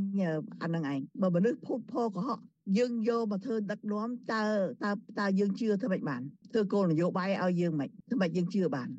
[0.63, 2.39] អានឹងឯងបើមនុស្សភូតផោកុហក
[2.77, 4.43] យើងយកមកធ្វើដឹកនាំតើ
[4.83, 6.21] តើតើយើងជឿធ្វើម៉េចបាន
[6.53, 8.89] ធ្វើគោលនយោបាយឲ្យយើងម៉េចធ្វើម៉េចយើងជឿបាន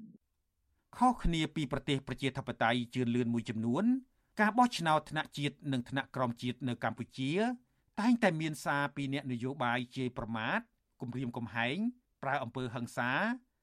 [0.97, 3.85] ខុសគ្នាពីប្រទេសប្រជាធិបតេយ្យជឿនលឿនមួយចំនួន
[4.41, 7.33] ការបោះឆ្នោតថ្នាក់ជាតិនិងថ្នាក់ក្រោមជាតិនៅកម្ពុជា
[8.01, 10.59] តែងតែមានសារពីអ្នកនយោបាយជេរប្រមាថ
[11.01, 11.77] គំរាមកំហែង
[12.23, 13.11] ប្រើអំពើហិង្សា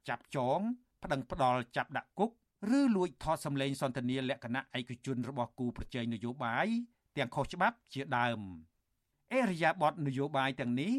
[0.10, 0.60] ចាប់ចង
[1.04, 2.32] ប្តឹងផ្ដាល់ចាប់ដាក់គុក
[2.78, 6.68] ឬលួចថតសម្លេងសន្ទនាលក្ខណៈឯកជនរបស់គូប្រជែងនយោបាយ
[7.18, 8.40] ទាំងខុសច្បាប់ជាដើម
[9.34, 10.94] អេរយាប័តនយោបាយទាំងនេះ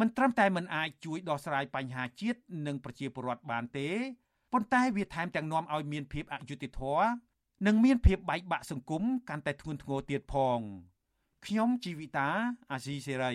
[0.00, 3.88] មិនត្រឹមតែមិនអាចជួយដោះស្រាយបញ្ហាជាតិនិងប្រជាពលរដ្ឋបានទេ
[4.52, 7.06] ប៉ុន្តែវាថែមទាំងនាំឲ្យមានភាពអយុត្តិធម៌
[7.66, 10.58] និងមានភាពបែកបាក់សង្គមកាន់តែធ្ងន់ធ្ងរទៀតផង
[11.46, 12.28] ខ្ញុំជីវិតា
[12.72, 13.34] អាស៊ីសេរី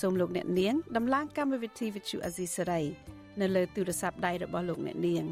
[0.00, 2.84] សូមលោកអ្នកនាងដំឡើងកម្មវិធី Vithu Azisari
[3.40, 5.24] នៅលើទូរស័ព្ទដៃរបស់លោកអ្នកនាង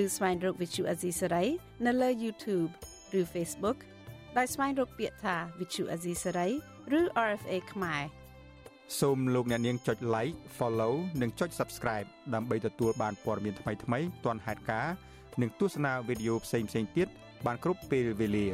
[0.00, 1.46] ឬស្វែងរក Vithu Azisari
[1.86, 2.70] នៅលើ YouTube
[3.18, 3.78] ឬ Facebook
[4.36, 6.50] ដោយស្វែងរកពាក្យថា Vithu Azisari
[6.98, 8.02] ឬ RFA ខ្មែរ
[9.00, 14.94] សូមលោកអ្នកនាងចុច like follow និងចុច subscribe ដើម្បីទទួលបានព័ត៌មានថ្មីៗទាន់ហេតុការណ៍
[15.40, 17.08] និងទស្សនាវីដេអូផ្សេងៗទៀត
[17.46, 18.46] បានគ្រប់ពេលវេលា